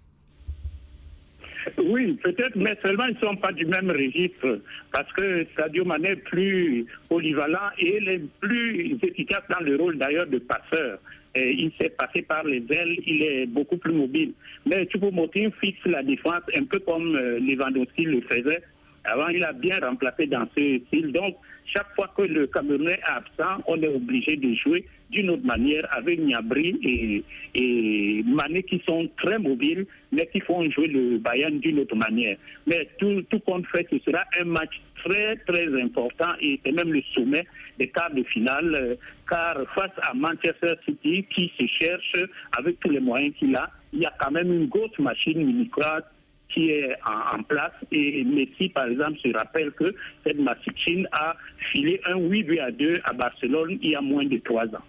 Oui, 1.78 2.14
peut-être, 2.24 2.56
mais 2.56 2.78
seulement 2.82 3.06
ils 3.06 3.16
ne 3.16 3.20
sont 3.20 3.36
pas 3.36 3.52
du 3.52 3.66
même 3.66 3.90
registre 3.90 4.60
parce 4.92 5.12
que 5.14 5.46
Sadio 5.56 5.86
Mané 5.86 6.10
est 6.10 6.16
plus 6.18 6.86
polyvalent 7.10 7.70
et 7.78 7.98
il 7.98 8.10
est 8.10 8.22
plus 8.40 8.98
efficace 9.04 9.44
dans 9.50 9.64
le 9.64 9.76
rôle 9.76 9.98
d'ailleurs 9.98 10.28
de 10.28 10.40
passeur. 10.40 11.00
Il 11.36 11.72
s'est 11.82 11.90
passé 11.90 12.22
par 12.22 12.44
les 12.44 12.64
ailes, 12.70 12.96
il 13.08 13.24
est 13.24 13.46
beaucoup 13.48 13.78
plus 13.78 13.94
mobile. 13.94 14.34
Mais 14.68 14.86
Choupo-Moting 14.86 15.52
fixe 15.60 15.84
la 15.86 16.04
défense 16.04 16.44
un 16.56 16.64
peu 16.66 16.78
comme 16.80 17.16
euh, 17.16 17.40
Lewandowski 17.40 18.04
le 18.04 18.22
faisait. 18.22 18.62
Avant, 19.06 19.28
il 19.28 19.44
a 19.44 19.54
bien 19.54 19.80
remplacé 19.82 20.28
dans 20.28 20.48
ce 20.56 20.80
style. 20.88 21.12
Donc, 21.12 21.36
chaque 21.66 21.94
fois 21.96 22.12
que 22.16 22.24
le 22.24 22.48
Camerounais 22.48 22.94
est 22.94 23.04
absent, 23.04 23.64
on 23.68 23.82
est 23.82 23.88
obligé 23.88 24.36
de 24.36 24.54
jouer 24.56 24.86
d'une 25.10 25.30
autre 25.30 25.46
manière 25.46 25.88
avec 25.92 26.20
Niabri 26.20 26.80
et, 26.84 27.24
et 27.56 28.24
Mané 28.26 28.64
qui 28.64 28.82
sont 28.88 29.10
très 29.18 29.40
mobiles, 29.40 29.86
mais 30.12 30.28
qui 30.28 30.40
font 30.42 30.70
jouer 30.72 30.88
le 30.88 31.18
Bayern 31.20 31.60
d'une 31.60 31.80
autre 31.80 31.96
manière. 31.96 32.38
Mais 32.68 32.88
tout, 32.98 33.22
tout 33.30 33.40
compte 33.40 33.66
fait, 33.68 33.88
ce 33.92 34.00
sera 34.00 34.24
un 34.40 34.46
match 34.46 34.82
très, 35.04 35.36
très 35.48 35.82
important 35.82 36.30
et 36.42 36.60
c'est 36.64 36.72
même 36.72 36.92
le 36.92 37.02
sommet 37.14 37.46
des 37.78 37.88
quarts 37.90 38.14
de 38.14 38.24
finale, 38.24 38.76
euh, 38.80 38.96
car 39.30 39.56
face 39.76 39.92
à 40.02 40.14
Manchester 40.14 40.76
City 40.86 41.26
qui 41.34 41.52
se 41.58 41.66
cherche 41.80 42.16
avec 42.58 42.80
tous 42.80 42.90
les 42.90 43.00
moyens 43.00 43.34
qu'il 43.38 43.56
a, 43.56 43.70
il 43.92 44.00
y 44.00 44.06
a 44.06 44.14
quand 44.20 44.32
même 44.32 44.52
une 44.52 44.68
grosse 44.68 44.98
machine 45.00 45.44
minicrate 45.46 46.06
qui 46.54 46.70
est 46.70 46.96
en, 47.06 47.40
en 47.40 47.44
place. 47.44 47.74
Et 47.92 48.24
Messi, 48.24 48.70
par 48.70 48.88
exemple, 48.88 49.18
se 49.24 49.36
rappelle 49.36 49.72
que 49.72 49.94
cette 50.24 50.40
machine 50.40 51.08
a 51.12 51.36
filé 51.72 52.00
un 52.06 52.18
8 52.18 52.44
buts 52.44 52.60
à 52.60 52.72
2 52.72 53.02
à 53.04 53.14
Barcelone 53.14 53.78
il 53.82 53.92
y 53.92 53.96
a 53.96 54.02
moins 54.02 54.26
de 54.26 54.38
trois 54.38 54.66
ans. 54.68 54.86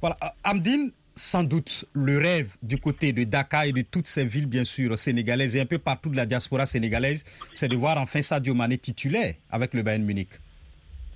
Voilà, 0.00 0.16
Amdine, 0.44 0.92
sans 1.18 1.42
doute 1.42 1.84
le 1.92 2.18
rêve 2.18 2.54
du 2.62 2.78
côté 2.78 3.12
de 3.12 3.24
Dakar 3.24 3.64
et 3.64 3.72
de 3.72 3.82
toutes 3.82 4.06
ces 4.06 4.24
villes, 4.24 4.46
bien 4.46 4.64
sûr, 4.64 4.96
sénégalaises 4.96 5.56
et 5.56 5.60
un 5.60 5.66
peu 5.66 5.78
partout 5.78 6.10
de 6.10 6.16
la 6.16 6.26
diaspora 6.26 6.66
sénégalaise, 6.66 7.24
c'est 7.52 7.68
de 7.68 7.76
voir 7.76 7.98
enfin 7.98 8.22
Sadio 8.22 8.54
Mané 8.54 8.78
titulaire 8.78 9.34
avec 9.50 9.74
le 9.74 9.82
Bayern 9.82 10.04
Munich. 10.04 10.28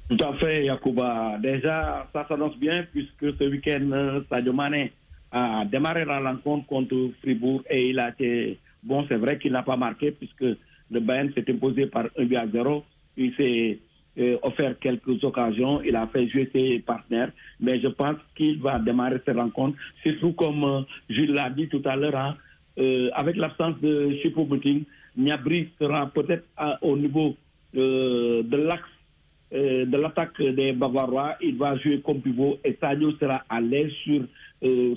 Tout 0.08 0.24
à 0.24 0.34
fait, 0.34 0.64
Yacouba. 0.64 1.38
Déjà, 1.40 2.08
ça 2.12 2.26
s'annonce 2.28 2.56
bien 2.58 2.84
puisque 2.92 3.36
ce 3.38 3.44
week-end, 3.48 3.88
euh, 3.92 4.20
Sadio 4.28 4.52
Mané 4.52 4.92
a 5.30 5.64
démarré 5.64 6.04
la 6.04 6.20
rencontre 6.20 6.66
contre 6.66 7.10
Fribourg 7.22 7.62
et 7.70 7.90
il 7.90 7.98
a 7.98 8.10
été 8.10 8.58
bon. 8.82 9.04
C'est 9.08 9.16
vrai 9.16 9.38
qu'il 9.38 9.52
n'a 9.52 9.62
pas 9.62 9.76
marqué 9.76 10.10
puisque 10.12 10.44
le 10.92 11.00
Bayern 11.00 11.32
s'est 11.32 11.50
imposé 11.50 11.86
par 11.86 12.06
1 12.16 12.24
but 12.24 12.36
à 12.36 12.46
0. 12.46 12.84
Il 13.16 13.34
s'est 13.34 13.78
euh, 14.18 14.36
offert 14.42 14.78
quelques 14.78 15.22
occasions. 15.24 15.80
Il 15.82 15.96
a 15.96 16.06
fait 16.08 16.28
jouer 16.28 16.48
ses 16.52 16.80
partenaires. 16.80 17.32
Mais 17.60 17.80
je 17.80 17.88
pense 17.88 18.16
qu'il 18.36 18.60
va 18.60 18.78
démarrer 18.78 19.20
cette 19.24 19.36
rencontre. 19.36 19.78
Surtout 20.02 20.32
comme 20.32 20.64
euh, 20.64 20.80
Jules 21.08 21.32
l'a 21.32 21.50
dit 21.50 21.68
tout 21.68 21.82
à 21.84 21.96
l'heure, 21.96 22.16
hein, 22.16 22.36
euh, 22.78 23.10
avec 23.14 23.36
l'absence 23.36 23.80
de 23.80 24.14
Chipo 24.22 24.44
Bouting, 24.44 24.84
Niabri 25.16 25.68
sera 25.80 26.06
peut-être 26.06 26.44
au 26.82 26.96
niveau 26.96 27.36
euh, 27.76 28.42
de 28.42 28.56
l'axe 28.56 28.88
de 29.52 29.96
l'attaque 29.98 30.40
des 30.40 30.72
Bavarois. 30.72 31.36
Il 31.42 31.58
va 31.58 31.76
jouer 31.76 32.00
comme 32.00 32.22
pivot 32.22 32.58
et 32.64 32.74
Sadio 32.80 33.12
sera 33.18 33.44
à 33.50 33.60
l'aise 33.60 33.92
sur 34.02 34.22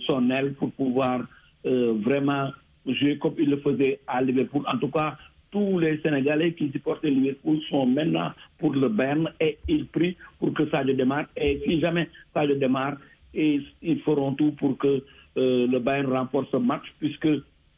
son 0.08 0.30
aile 0.30 0.54
pour 0.54 0.72
pouvoir 0.72 1.26
vraiment 1.66 2.52
jouer 2.88 3.18
comme 3.18 3.36
il 3.38 3.50
le 3.50 3.58
faisait 3.58 4.00
à 4.08 4.22
Liverpool. 4.22 4.64
En 4.68 4.78
tout 4.78 4.90
cas, 4.90 5.18
tous 5.52 5.80
les 5.80 6.00
Sénégalais 6.02 6.54
qui 6.54 6.70
supportent 6.72 7.04
Liverpool 7.06 7.60
sont 7.70 7.86
maintenant 7.86 8.32
pour 8.58 8.74
le 8.74 8.90
Berne 8.90 9.32
et 9.40 9.58
ils 9.68 9.86
prient 9.88 10.18
pour 10.40 10.54
que 10.54 10.70
Sadio 10.70 10.94
démarre. 10.94 11.26
Et 11.38 11.62
si 11.66 11.80
jamais 11.80 12.10
Sadio 12.34 12.56
démarre, 12.56 12.98
et 13.34 13.62
ils 13.82 14.00
feront 14.02 14.34
tout 14.34 14.52
pour 14.52 14.78
que 14.78 15.04
euh, 15.38 15.68
le 15.68 15.80
Bayern 15.80 16.12
remporte 16.12 16.50
ce 16.52 16.58
match 16.58 16.84
puisque 17.00 17.28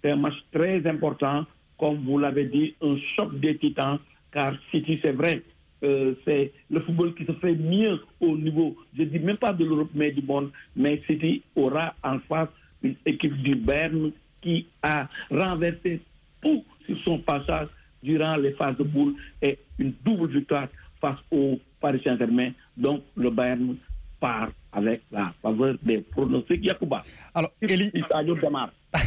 c'est 0.01 0.11
un 0.11 0.15
match 0.15 0.35
très 0.51 0.85
important, 0.87 1.45
comme 1.79 1.97
vous 2.05 2.17
l'avez 2.19 2.45
dit, 2.45 2.75
un 2.81 2.95
choc 3.15 3.39
des 3.39 3.57
titans, 3.57 3.99
car 4.31 4.53
City, 4.71 4.99
c'est 5.01 5.11
vrai, 5.11 5.41
euh, 5.83 6.13
c'est 6.25 6.51
le 6.69 6.79
football 6.81 7.13
qui 7.15 7.25
se 7.25 7.31
fait 7.33 7.55
mieux 7.55 7.99
au 8.19 8.35
niveau, 8.37 8.75
je 8.97 9.03
dis 9.03 9.19
même 9.19 9.37
pas 9.37 9.53
de 9.53 9.65
l'Europe, 9.65 9.89
mais 9.93 10.11
du 10.11 10.21
monde, 10.21 10.51
mais 10.75 11.01
City 11.07 11.41
aura 11.55 11.93
en 12.03 12.19
face 12.19 12.49
une 12.83 12.95
équipe 13.05 13.35
du 13.41 13.55
Bayern 13.55 14.11
qui 14.41 14.67
a 14.81 15.07
renversé 15.31 16.01
tout 16.41 16.63
sur 16.85 16.97
son 17.03 17.19
passage 17.19 17.67
durant 18.03 18.35
les 18.37 18.51
phases 18.53 18.77
de 18.77 18.83
boule 18.83 19.15
et 19.41 19.57
une 19.79 19.93
double 20.03 20.31
victoire 20.31 20.67
face 21.01 21.19
au 21.31 21.59
Paris 21.79 22.01
Saint-Germain. 22.03 22.51
Donc 22.75 23.03
le 23.15 23.29
Bayern 23.29 23.75
part 24.19 24.49
avec 24.71 25.01
la 25.11 25.33
faveur 25.41 25.75
des 25.83 25.99
pronostics 25.99 26.63
Yacouba. 26.63 27.01
Alors, 27.33 27.51
Eli, 27.61 27.91
démarre. 27.91 28.71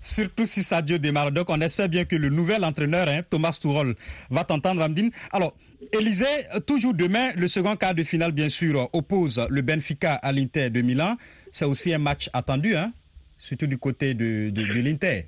Surtout 0.00 0.44
si 0.44 0.62
Sadio 0.62 0.98
démarre. 0.98 1.32
Donc, 1.32 1.48
on 1.50 1.60
espère 1.60 1.88
bien 1.88 2.04
que 2.04 2.16
le 2.16 2.28
nouvel 2.28 2.64
entraîneur, 2.64 3.08
hein, 3.08 3.20
Thomas 3.28 3.58
Tuchel, 3.60 3.94
va 4.30 4.44
t'entendre, 4.44 4.82
Amdine. 4.82 5.10
Alors, 5.32 5.54
Élysée, 5.92 6.26
toujours 6.66 6.94
demain, 6.94 7.30
le 7.36 7.48
second 7.48 7.74
quart 7.76 7.94
de 7.94 8.02
finale, 8.02 8.32
bien 8.32 8.48
sûr, 8.48 8.88
oppose 8.92 9.44
le 9.48 9.62
Benfica 9.62 10.14
à 10.14 10.30
l'Inter 10.30 10.70
de 10.70 10.82
Milan. 10.82 11.16
C'est 11.52 11.64
aussi 11.64 11.92
un 11.94 11.98
match 11.98 12.28
attendu, 12.32 12.76
hein, 12.76 12.92
surtout 13.40 13.66
du 13.66 13.78
côté 13.78 14.14
de, 14.14 14.50
de. 14.50 15.26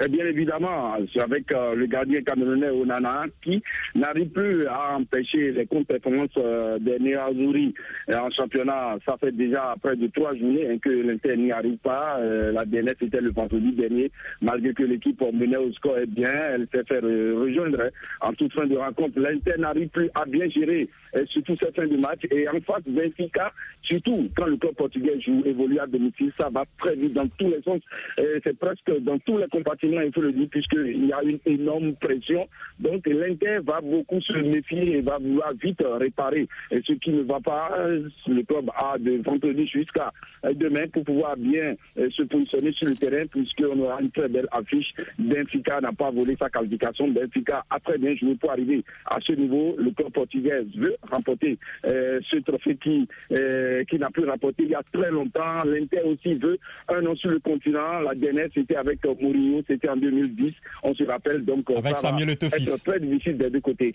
Et 0.00 0.08
bien 0.08 0.26
évidemment, 0.26 0.94
avec 0.94 1.52
euh, 1.52 1.74
le 1.74 1.86
gardien 1.86 2.22
camerounais 2.22 2.70
Onana 2.70 3.24
qui 3.42 3.60
n'arrive 3.96 4.28
plus 4.28 4.64
à 4.68 4.96
empêcher 4.96 5.50
les 5.50 5.66
contre-performances 5.66 6.30
euh, 6.36 6.78
des 6.78 7.00
Néazuri 7.00 7.74
en 8.14 8.30
championnat. 8.30 8.98
Ça 9.04 9.16
fait 9.18 9.32
déjà 9.32 9.74
près 9.82 9.96
de 9.96 10.06
trois 10.06 10.36
journées 10.36 10.68
hein, 10.70 10.78
que 10.80 10.88
l'Inter 10.88 11.36
n'y 11.36 11.50
arrive 11.50 11.78
pas. 11.78 12.18
Euh, 12.20 12.52
la 12.52 12.64
dernière, 12.64 12.94
c'était 13.00 13.20
le 13.20 13.32
vendredi 13.32 13.72
dernier. 13.72 14.12
Malgré 14.40 14.72
que 14.72 14.84
l'équipe 14.84 15.20
menait 15.32 15.58
au 15.58 15.72
score 15.72 15.98
est 15.98 16.06
bien, 16.06 16.30
elle 16.30 16.68
s'est 16.72 16.84
fait 16.84 17.00
rejoindre 17.00 17.80
hein, 17.80 17.88
en 18.20 18.32
toute 18.34 18.52
fin 18.52 18.66
de 18.66 18.76
rencontre. 18.76 19.18
L'Inter 19.18 19.58
n'arrive 19.58 19.88
plus 19.88 20.10
à 20.14 20.24
bien 20.26 20.48
gérer 20.48 20.88
surtout 21.26 21.56
cette 21.60 21.74
fin 21.74 21.88
de 21.88 21.96
match. 21.96 22.20
Et 22.30 22.48
en 22.48 22.60
face, 22.60 22.84
Benfica, 22.86 23.52
surtout 23.82 24.28
quand 24.36 24.46
le 24.46 24.58
club 24.58 24.74
portugais 24.74 25.20
joue, 25.20 25.42
évolue 25.44 25.80
à 25.80 25.86
domicile, 25.88 26.30
ça 26.38 26.50
va 26.50 26.64
très 26.78 26.94
vite 26.94 27.14
dans 27.14 27.26
tous 27.36 27.48
les 27.48 27.62
sens. 27.62 27.80
C'est 28.16 28.56
presque 28.58 28.96
dans 29.00 29.18
tous 29.18 29.38
les 29.38 29.48
compartiments 29.48 29.87
il 29.92 30.12
faut 30.12 30.20
le 30.20 30.32
dire, 30.32 30.48
puisqu'il 30.50 31.06
y 31.06 31.12
a 31.12 31.22
une 31.22 31.38
énorme 31.46 31.94
pression. 31.94 32.48
Donc 32.78 33.06
l'Inter 33.06 33.58
va 33.64 33.80
beaucoup 33.80 34.20
se 34.20 34.32
méfier 34.38 34.98
et 34.98 35.00
va 35.00 35.18
vouloir 35.18 35.52
vite 35.54 35.82
réparer. 35.84 36.46
Et 36.70 36.80
ce 36.84 36.92
qui 36.94 37.10
ne 37.10 37.22
va 37.22 37.40
pas, 37.40 37.70
le 37.78 38.42
club 38.42 38.70
a 38.76 38.98
de 38.98 39.22
vendredi 39.24 39.66
jusqu'à 39.66 40.12
demain 40.54 40.86
pour 40.92 41.04
pouvoir 41.04 41.36
bien 41.36 41.74
se 41.96 42.22
positionner 42.22 42.72
sur 42.72 42.88
le 42.88 42.94
terrain, 42.94 43.26
puisqu'on 43.26 43.78
aura 43.80 44.00
une 44.00 44.10
très 44.10 44.28
belle 44.28 44.48
affiche. 44.52 44.92
Benfica 45.18 45.80
n'a 45.80 45.92
pas 45.92 46.10
volé 46.10 46.36
sa 46.38 46.48
qualification. 46.48 47.08
Benfica 47.08 47.64
a 47.70 47.80
très 47.80 47.98
bien 47.98 48.14
joué 48.16 48.34
pour 48.36 48.50
arriver 48.50 48.84
à 49.06 49.18
ce 49.20 49.32
niveau. 49.32 49.74
Le 49.78 49.90
club 49.90 50.12
portugais 50.12 50.62
veut 50.76 50.96
remporter 51.10 51.58
euh, 51.86 52.20
ce 52.30 52.36
trophée 52.38 52.76
qui, 52.76 53.08
euh, 53.32 53.84
n'a 53.98 54.10
plus 54.10 54.28
remporté 54.28 54.64
il 54.64 54.70
y 54.70 54.74
a 54.74 54.82
très 54.92 55.10
longtemps. 55.10 55.64
L'Inter 55.64 56.02
aussi 56.04 56.34
veut 56.34 56.58
un 56.88 57.00
nom 57.00 57.14
sur 57.16 57.30
le 57.30 57.38
continent. 57.40 58.00
La 58.00 58.14
dernière, 58.14 58.48
c'était 58.54 58.76
avec 58.76 59.04
Mourinho, 59.04 59.62
c'était 59.80 59.92
en 59.92 59.96
2010. 59.96 60.52
On 60.82 60.94
se 60.94 61.04
rappelle 61.04 61.44
donc. 61.44 61.70
Avec 61.70 61.98
ça 61.98 62.08
Samuel 62.08 62.36
C'est 62.40 62.84
très 62.84 63.00
difficile 63.00 63.38
des 63.38 63.50
deux 63.50 63.60
côtés. 63.60 63.94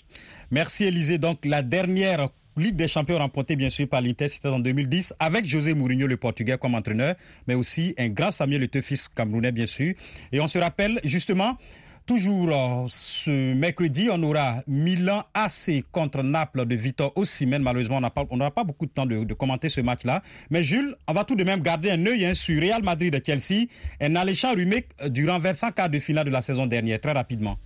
Merci 0.51 0.85
Élisée. 0.85 1.17
Donc 1.17 1.45
la 1.45 1.61
dernière 1.61 2.29
Ligue 2.55 2.75
des 2.75 2.87
champions 2.87 3.17
remportée 3.17 3.55
bien 3.55 3.71
sûr 3.71 3.87
par 3.87 4.01
l'Inter, 4.01 4.27
c'était 4.27 4.47
en 4.47 4.59
2010, 4.59 5.15
avec 5.17 5.43
José 5.47 5.73
Mourinho, 5.73 6.05
le 6.05 6.17
Portugais, 6.17 6.55
comme 6.59 6.75
entraîneur, 6.75 7.15
mais 7.47 7.55
aussi 7.55 7.95
un 7.97 8.09
grand 8.09 8.29
Samuel 8.29 8.61
Etofis 8.61 9.07
camerounais, 9.15 9.51
bien 9.51 9.65
sûr. 9.65 9.95
Et 10.31 10.39
on 10.39 10.45
se 10.45 10.59
rappelle 10.59 10.99
justement, 11.03 11.57
Toujours 12.05 12.49
euh, 12.49 12.87
ce 12.89 13.55
mercredi, 13.55 14.09
on 14.11 14.21
aura 14.23 14.55
Milan 14.67 15.21
AC 15.33 15.85
contre 15.89 16.21
Naples 16.21 16.65
de 16.65 16.75
Victor 16.75 17.13
Osimhen. 17.15 17.63
Malheureusement, 17.63 18.01
on 18.29 18.35
n'aura 18.35 18.51
pas 18.51 18.65
beaucoup 18.65 18.85
de 18.85 18.91
temps 18.91 19.05
de, 19.05 19.33
commenter 19.33 19.69
ce 19.69 19.79
match-là. 19.79 20.21
Mais 20.51 20.63
Jules, 20.63 20.95
on 21.07 21.13
va 21.13 21.23
tout 21.23 21.35
de 21.35 21.45
même 21.45 21.61
garder 21.61 21.91
un 21.91 22.05
œil 22.05 22.25
hein, 22.25 22.33
sur 22.33 22.59
Real 22.59 22.83
Madrid 22.83 23.13
de 23.13 23.21
Chelsea, 23.25 23.67
un 24.01 24.17
alléchant 24.17 24.53
remake 24.53 24.89
du 25.07 25.29
renversant 25.29 25.71
quart 25.71 25.89
de 25.89 25.99
finale 25.99 26.25
de 26.25 26.31
la 26.31 26.41
saison 26.41 26.65
dernière, 26.65 26.99
très 26.99 27.13
rapidement. 27.13 27.57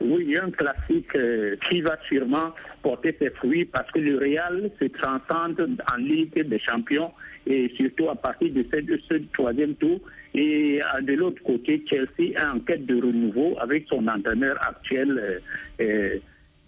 Oui, 0.00 0.36
un 0.36 0.50
classique 0.50 1.14
euh, 1.14 1.54
qui 1.68 1.80
va 1.82 1.96
sûrement 2.08 2.52
porter 2.82 3.16
ses 3.20 3.30
fruits 3.30 3.64
parce 3.64 3.88
que 3.92 4.00
le 4.00 4.18
Real 4.18 4.70
se 4.80 4.86
transcende 4.86 5.80
en 5.92 5.96
Ligue 5.98 6.48
des 6.48 6.58
Champions 6.58 7.12
et 7.46 7.72
surtout 7.76 8.08
à 8.08 8.16
partir 8.16 8.52
de 8.52 8.64
ce 9.08 9.14
troisième 9.32 9.74
tour. 9.76 10.00
Et 10.34 10.80
de 11.02 11.12
l'autre 11.14 11.42
côté, 11.42 11.82
Chelsea 11.88 12.34
est 12.34 12.40
en 12.40 12.60
quête 12.60 12.86
de 12.86 12.96
renouveau 12.96 13.56
avec 13.60 13.86
son 13.88 14.06
entraîneur 14.06 14.56
actuel 14.66 15.18
euh, 15.18 15.38
euh, 15.80 16.18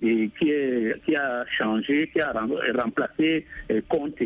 et 0.03 0.31
qui, 0.39 0.51
est, 0.51 1.05
qui, 1.05 1.15
a 1.15 1.45
changé, 1.59 2.11
qui 2.13 2.21
a 2.21 2.33
remplacé 2.33 3.45
euh, 3.71 3.81
Conte. 3.89 4.23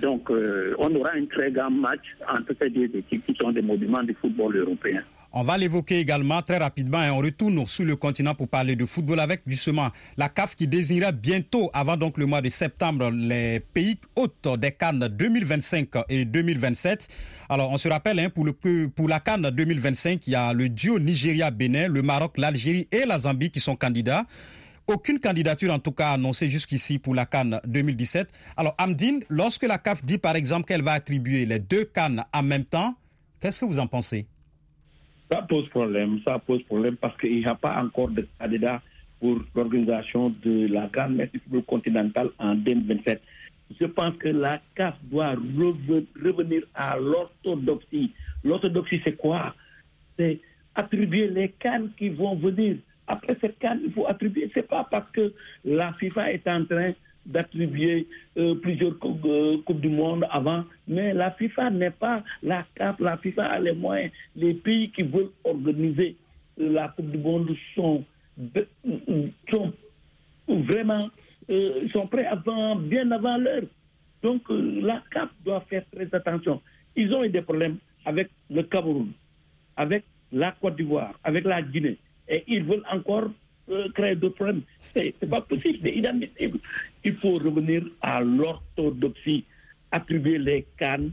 Donc, 0.00 0.30
on 0.30 0.94
aura 0.94 1.10
un 1.14 1.26
très 1.26 1.50
grand 1.50 1.70
match 1.70 2.04
entre 2.28 2.54
ces 2.58 2.70
deux 2.70 2.88
équipes 2.96 3.26
qui 3.26 3.34
sont 3.34 3.50
des 3.50 3.62
monuments 3.62 4.02
du 4.04 4.14
football 4.14 4.56
européen. 4.56 5.02
On 5.34 5.44
va 5.44 5.56
l'évoquer 5.56 5.98
également 5.98 6.42
très 6.42 6.58
rapidement 6.58 7.02
et 7.02 7.08
on 7.08 7.16
retourne 7.16 7.66
sur 7.66 7.86
le 7.86 7.96
continent 7.96 8.34
pour 8.34 8.48
parler 8.48 8.76
de 8.76 8.84
football 8.84 9.18
avec 9.18 9.40
justement 9.46 9.88
la 10.18 10.28
CAF 10.28 10.54
qui 10.56 10.68
désignera 10.68 11.10
bientôt, 11.10 11.70
avant 11.72 11.96
donc 11.96 12.18
le 12.18 12.26
mois 12.26 12.42
de 12.42 12.50
septembre, 12.50 13.10
les 13.10 13.60
pays 13.60 13.96
hôtes 14.14 14.46
des 14.58 14.72
Cannes 14.72 15.08
2025 15.10 15.88
et 16.10 16.26
2027. 16.26 17.08
Alors 17.48 17.70
on 17.72 17.78
se 17.78 17.88
rappelle 17.88 18.20
hein, 18.20 18.28
pour, 18.28 18.44
le, 18.44 18.52
pour 18.88 19.08
la 19.08 19.20
Cannes 19.20 19.48
2025, 19.48 20.26
il 20.26 20.30
y 20.32 20.36
a 20.36 20.52
le 20.52 20.68
duo 20.68 20.98
Nigeria-Bénin, 20.98 21.88
le 21.88 22.02
Maroc, 22.02 22.36
l'Algérie 22.36 22.86
et 22.92 23.06
la 23.06 23.20
Zambie 23.20 23.50
qui 23.50 23.60
sont 23.60 23.74
candidats. 23.74 24.26
Aucune 24.86 25.18
candidature 25.18 25.72
en 25.72 25.78
tout 25.78 25.92
cas 25.92 26.10
annoncée 26.10 26.50
jusqu'ici 26.50 26.98
pour 26.98 27.14
la 27.14 27.24
Cannes 27.24 27.58
2017. 27.66 28.28
Alors 28.58 28.74
Amdine, 28.76 29.24
lorsque 29.30 29.62
la 29.62 29.78
CAF 29.78 30.04
dit 30.04 30.18
par 30.18 30.36
exemple 30.36 30.66
qu'elle 30.66 30.82
va 30.82 30.92
attribuer 30.92 31.46
les 31.46 31.58
deux 31.58 31.86
Cannes 31.86 32.22
en 32.34 32.42
même 32.42 32.64
temps, 32.64 32.94
qu'est-ce 33.40 33.58
que 33.58 33.64
vous 33.64 33.78
en 33.78 33.86
pensez? 33.86 34.26
Ça 35.32 35.42
pose 35.42 35.68
problème, 35.70 36.20
ça 36.26 36.38
pose 36.38 36.62
problème 36.64 36.96
parce 36.96 37.16
qu'il 37.18 37.38
n'y 37.38 37.46
a 37.46 37.54
pas 37.54 37.82
encore 37.82 38.08
de 38.08 38.26
candidat 38.38 38.82
pour 39.18 39.38
l'organisation 39.54 40.34
de 40.44 40.66
la 40.66 40.88
grande 40.88 41.14
messe 41.14 41.32
du 41.32 41.38
football 41.38 41.62
continental 41.62 42.30
en 42.38 42.54
2027. 42.54 43.22
Je 43.80 43.86
pense 43.86 44.14
que 44.16 44.28
la 44.28 44.60
CAF 44.74 44.94
doit 45.04 45.30
revenir 45.30 46.62
à 46.74 46.98
l'orthodoxie. 46.98 48.12
L'orthodoxie, 48.44 49.00
c'est 49.04 49.16
quoi? 49.16 49.54
C'est 50.18 50.40
attribuer 50.74 51.28
les 51.28 51.48
cannes 51.48 51.90
qui 51.96 52.10
vont 52.10 52.34
venir. 52.36 52.76
Après 53.06 53.36
cette 53.40 53.58
canne, 53.58 53.80
il 53.84 53.92
faut 53.92 54.06
attribuer. 54.06 54.50
C'est 54.52 54.68
pas 54.68 54.86
parce 54.90 55.10
que 55.12 55.32
la 55.64 55.94
FIFA 55.94 56.32
est 56.32 56.46
en 56.46 56.64
train 56.66 56.92
d'attribuer 57.26 58.06
euh, 58.36 58.54
plusieurs 58.56 58.98
coupes, 58.98 59.24
euh, 59.24 59.58
coupes, 59.64 59.80
du 59.80 59.88
monde 59.88 60.26
avant, 60.30 60.64
mais 60.88 61.14
la 61.14 61.30
FIFA 61.32 61.70
n'est 61.70 61.90
pas 61.90 62.16
la 62.42 62.64
CAF, 62.74 62.98
la 63.00 63.16
FIFA 63.16 63.44
a 63.44 63.60
les 63.60 63.72
moyens. 63.72 64.12
Les 64.36 64.54
pays 64.54 64.90
qui 64.90 65.02
veulent 65.02 65.30
organiser 65.44 66.16
la 66.56 66.88
Coupe 66.88 67.10
du 67.10 67.18
Monde 67.18 67.54
sont, 67.74 68.04
vraiment 70.48 71.08
euh, 71.50 71.88
sont 71.92 72.06
prêts 72.06 72.26
avant, 72.26 72.76
bien 72.76 73.10
avant 73.10 73.36
l'heure. 73.36 73.62
Donc 74.22 74.42
la 74.48 75.02
CAF 75.10 75.30
doit 75.44 75.60
faire 75.68 75.84
très 75.92 76.08
attention. 76.14 76.60
Ils 76.96 77.12
ont 77.14 77.24
eu 77.24 77.30
des 77.30 77.42
problèmes 77.42 77.78
avec 78.04 78.30
le 78.50 78.62
Cameroun, 78.64 79.12
avec 79.76 80.04
la 80.32 80.52
Côte 80.52 80.76
d'Ivoire, 80.76 81.18
avec 81.24 81.44
la 81.44 81.62
Guinée, 81.62 81.98
et 82.28 82.44
ils 82.46 82.64
veulent 82.64 82.84
encore 82.90 83.30
créer 83.94 84.16
d'autres 84.16 84.36
problèmes. 84.36 84.62
C'est 84.94 85.14
pas 85.28 85.40
possible, 85.40 85.78
c'est 85.82 85.92
inadmissible. 85.92 86.58
Il 87.04 87.16
faut 87.16 87.34
revenir 87.34 87.82
à 88.00 88.20
l'orthodoxie, 88.20 89.44
attribuer 89.90 90.38
les 90.38 90.66
cannes 90.78 91.12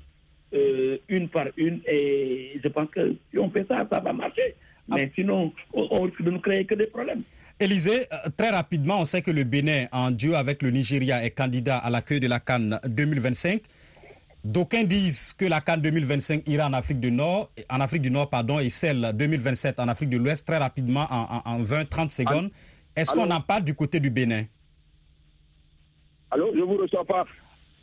euh, 0.53 0.97
une 1.07 1.29
par 1.29 1.47
une, 1.57 1.81
et 1.87 2.59
je 2.63 2.67
pense 2.69 2.89
que 2.89 3.15
si 3.31 3.37
on 3.37 3.49
fait 3.49 3.65
ça, 3.67 3.87
ça 3.91 3.99
va 3.99 4.13
marcher. 4.13 4.55
Mais 4.87 5.11
sinon, 5.13 5.53
on 5.73 6.01
risque 6.01 6.23
de 6.23 6.31
ne 6.31 6.39
créer 6.39 6.65
que 6.65 6.73
des 6.73 6.87
problèmes. 6.87 7.21
Élisée, 7.59 8.05
très 8.37 8.49
rapidement, 8.49 9.01
on 9.01 9.05
sait 9.05 9.21
que 9.21 9.31
le 9.31 9.43
Bénin, 9.43 9.85
en 9.91 10.11
duo 10.11 10.33
avec 10.33 10.63
le 10.63 10.71
Nigeria, 10.71 11.23
est 11.23 11.31
candidat 11.31 11.77
à 11.77 11.89
l'accueil 11.89 12.19
de 12.19 12.27
la 12.27 12.39
Cannes 12.39 12.79
2025. 12.87 13.61
D'aucuns 14.43 14.85
disent 14.85 15.33
que 15.33 15.45
la 15.45 15.59
Cannes 15.59 15.81
2025 15.81 16.47
ira 16.47 16.65
en 16.67 16.73
Afrique 16.73 16.99
du 16.99 17.11
Nord, 17.11 17.51
en 17.69 17.81
Afrique 17.81 18.01
du 18.01 18.09
Nord, 18.11 18.29
pardon, 18.29 18.59
et 18.59 18.69
celle 18.69 19.11
2027 19.13 19.79
en 19.79 19.87
Afrique 19.89 20.09
de 20.09 20.17
l'Ouest 20.17 20.47
très 20.47 20.57
rapidement 20.57 21.05
en, 21.09 21.41
en, 21.45 21.51
en 21.55 21.63
20-30 21.63 22.09
secondes. 22.09 22.49
Est-ce 22.95 23.11
qu'on 23.11 23.29
en 23.31 23.41
parle 23.41 23.63
du 23.63 23.73
côté 23.75 23.99
du 23.99 24.09
Bénin? 24.09 24.45
Allô, 26.31 26.51
je 26.53 26.59
ne 26.59 26.63
vous 26.65 26.77
reçois 26.77 27.05
pas. 27.05 27.25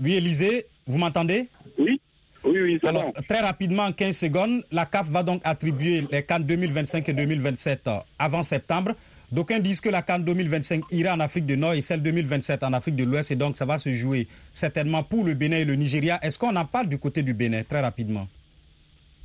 Oui, 0.01 0.15
Élisée, 0.15 0.67
vous 0.87 0.99
m'entendez? 0.99 1.49
Oui. 1.79 2.01
Oui, 2.45 2.61
oui, 2.63 2.79
c'est 2.81 2.89
Alors, 2.89 3.07
bon. 3.07 3.13
très 3.29 3.41
rapidement, 3.41 3.83
en 3.85 3.93
15 3.93 4.17
secondes, 4.17 4.63
la 4.71 4.87
CAF 4.87 5.09
va 5.11 5.23
donc 5.25 5.41
attribuer 5.45 6.07
les 6.13 6.23
Cannes 6.23 6.45
2025 6.45 7.09
et 7.09 7.13
2027 7.13 7.91
avant 8.19 8.43
septembre. 8.45 8.93
D'aucuns 9.33 9.59
disent 9.59 9.81
que 9.81 9.89
la 9.89 10.03
Cannes 10.03 10.25
2025 10.25 10.85
ira 10.93 11.15
en 11.15 11.21
Afrique 11.21 11.47
du 11.47 11.57
Nord 11.57 11.75
et 11.75 11.81
celle 11.81 12.01
2027 12.03 12.63
en 12.63 12.73
Afrique 12.73 12.97
de 12.97 13.05
l'Ouest. 13.05 13.33
Et 13.33 13.37
donc, 13.37 13.57
ça 13.57 13.67
va 13.67 13.77
se 13.79 13.91
jouer 13.91 14.29
certainement 14.53 15.03
pour 15.03 15.25
le 15.25 15.35
Bénin 15.35 15.57
et 15.57 15.65
le 15.65 15.75
Nigeria. 15.75 16.19
Est-ce 16.23 16.39
qu'on 16.39 16.55
en 16.55 16.65
parle 16.65 16.87
du 16.87 16.99
côté 16.99 17.23
du 17.23 17.35
Bénin, 17.35 17.65
très 17.65 17.81
rapidement? 17.81 18.29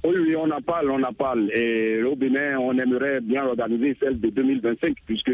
Oui, 0.04 0.16
oui, 0.20 0.36
on 0.36 0.50
en 0.50 0.62
parle, 0.62 0.90
on 0.90 1.04
en 1.04 1.14
parle. 1.14 1.52
Et 1.54 2.02
au 2.02 2.16
Bénin, 2.16 2.58
on 2.58 2.76
aimerait 2.80 3.22
bien 3.22 3.46
organiser 3.46 3.96
celle 4.00 4.20
de 4.20 4.30
2025, 4.30 4.96
puisque 5.06 5.32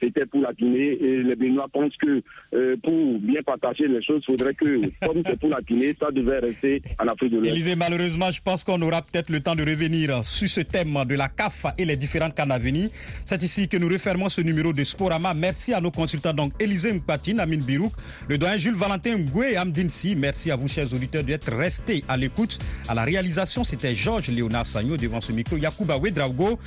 c'était 0.00 0.26
pour 0.26 0.40
la 0.40 0.52
Guinée. 0.52 0.98
Et 1.00 1.22
les 1.22 1.36
Béninois 1.36 1.68
pensent 1.72 1.96
que 1.96 2.22
euh, 2.54 2.76
pour 2.82 3.18
bien 3.20 3.42
partager 3.42 3.86
les 3.86 4.02
choses, 4.02 4.22
il 4.22 4.32
faudrait 4.32 4.54
que, 4.54 4.80
comme 5.06 5.22
c'est 5.26 5.38
pour 5.38 5.50
la 5.50 5.60
Guinée, 5.60 5.94
ça 6.00 6.10
devait 6.10 6.38
rester 6.38 6.82
en 6.98 7.06
Afrique 7.08 7.32
de 7.32 7.36
l'Ouest. 7.38 7.52
Élisée, 7.52 7.76
malheureusement, 7.76 8.30
je 8.30 8.40
pense 8.40 8.64
qu'on 8.64 8.80
aura 8.82 9.02
peut-être 9.02 9.30
le 9.30 9.40
temps 9.40 9.54
de 9.54 9.62
revenir 9.62 10.24
sur 10.24 10.48
ce 10.48 10.60
thème 10.60 10.96
de 11.06 11.14
la 11.14 11.28
CAF 11.28 11.66
et 11.78 11.84
les 11.84 11.96
différentes 11.96 12.34
cannes 12.34 12.50
à 12.50 12.58
venir. 12.58 12.88
C'est 13.24 13.42
ici 13.42 13.68
que 13.68 13.76
nous 13.76 13.88
refermons 13.88 14.28
ce 14.28 14.40
numéro 14.40 14.72
de 14.72 14.84
Sporama. 14.84 15.34
Merci 15.34 15.72
à 15.74 15.80
nos 15.80 15.90
consultants, 15.90 16.32
donc 16.34 16.52
Élisée 16.60 16.92
Mpatine, 16.92 17.40
Amine 17.40 17.62
Birouk, 17.62 17.92
le 18.28 18.38
doyen 18.38 18.58
Jules 18.58 18.74
Valentin 18.74 19.16
Mboué 19.18 19.52
et 19.52 19.56
Amdine 19.56 19.90
Si. 19.90 20.16
Merci 20.16 20.50
à 20.50 20.56
vous, 20.56 20.68
chers 20.68 20.92
auditeurs, 20.92 21.24
d'être 21.24 21.52
restés 21.54 22.04
à 22.08 22.16
l'écoute. 22.16 22.58
À 22.88 22.94
la 22.94 23.04
réalisation, 23.04 23.64
c'était 23.64 23.94
Georges 23.94 24.28
Léonard 24.28 24.66
Sagno 24.66 24.96
devant 24.96 25.20
ce 25.20 25.32
micro, 25.32 25.56
Yacouba 25.56 25.98
Ouedraogo. 25.98 26.58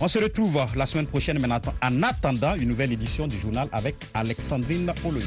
On 0.00 0.08
se 0.08 0.18
retrouve 0.18 0.66
la 0.74 0.86
semaine 0.86 1.06
prochaine, 1.06 1.38
en 1.82 2.02
attendant 2.02 2.54
une 2.54 2.68
nouvelle 2.68 2.92
édition 2.92 3.26
du 3.26 3.38
journal 3.38 3.68
avec 3.72 3.94
Alexandrine 4.12 4.92
Oloy. 5.04 5.22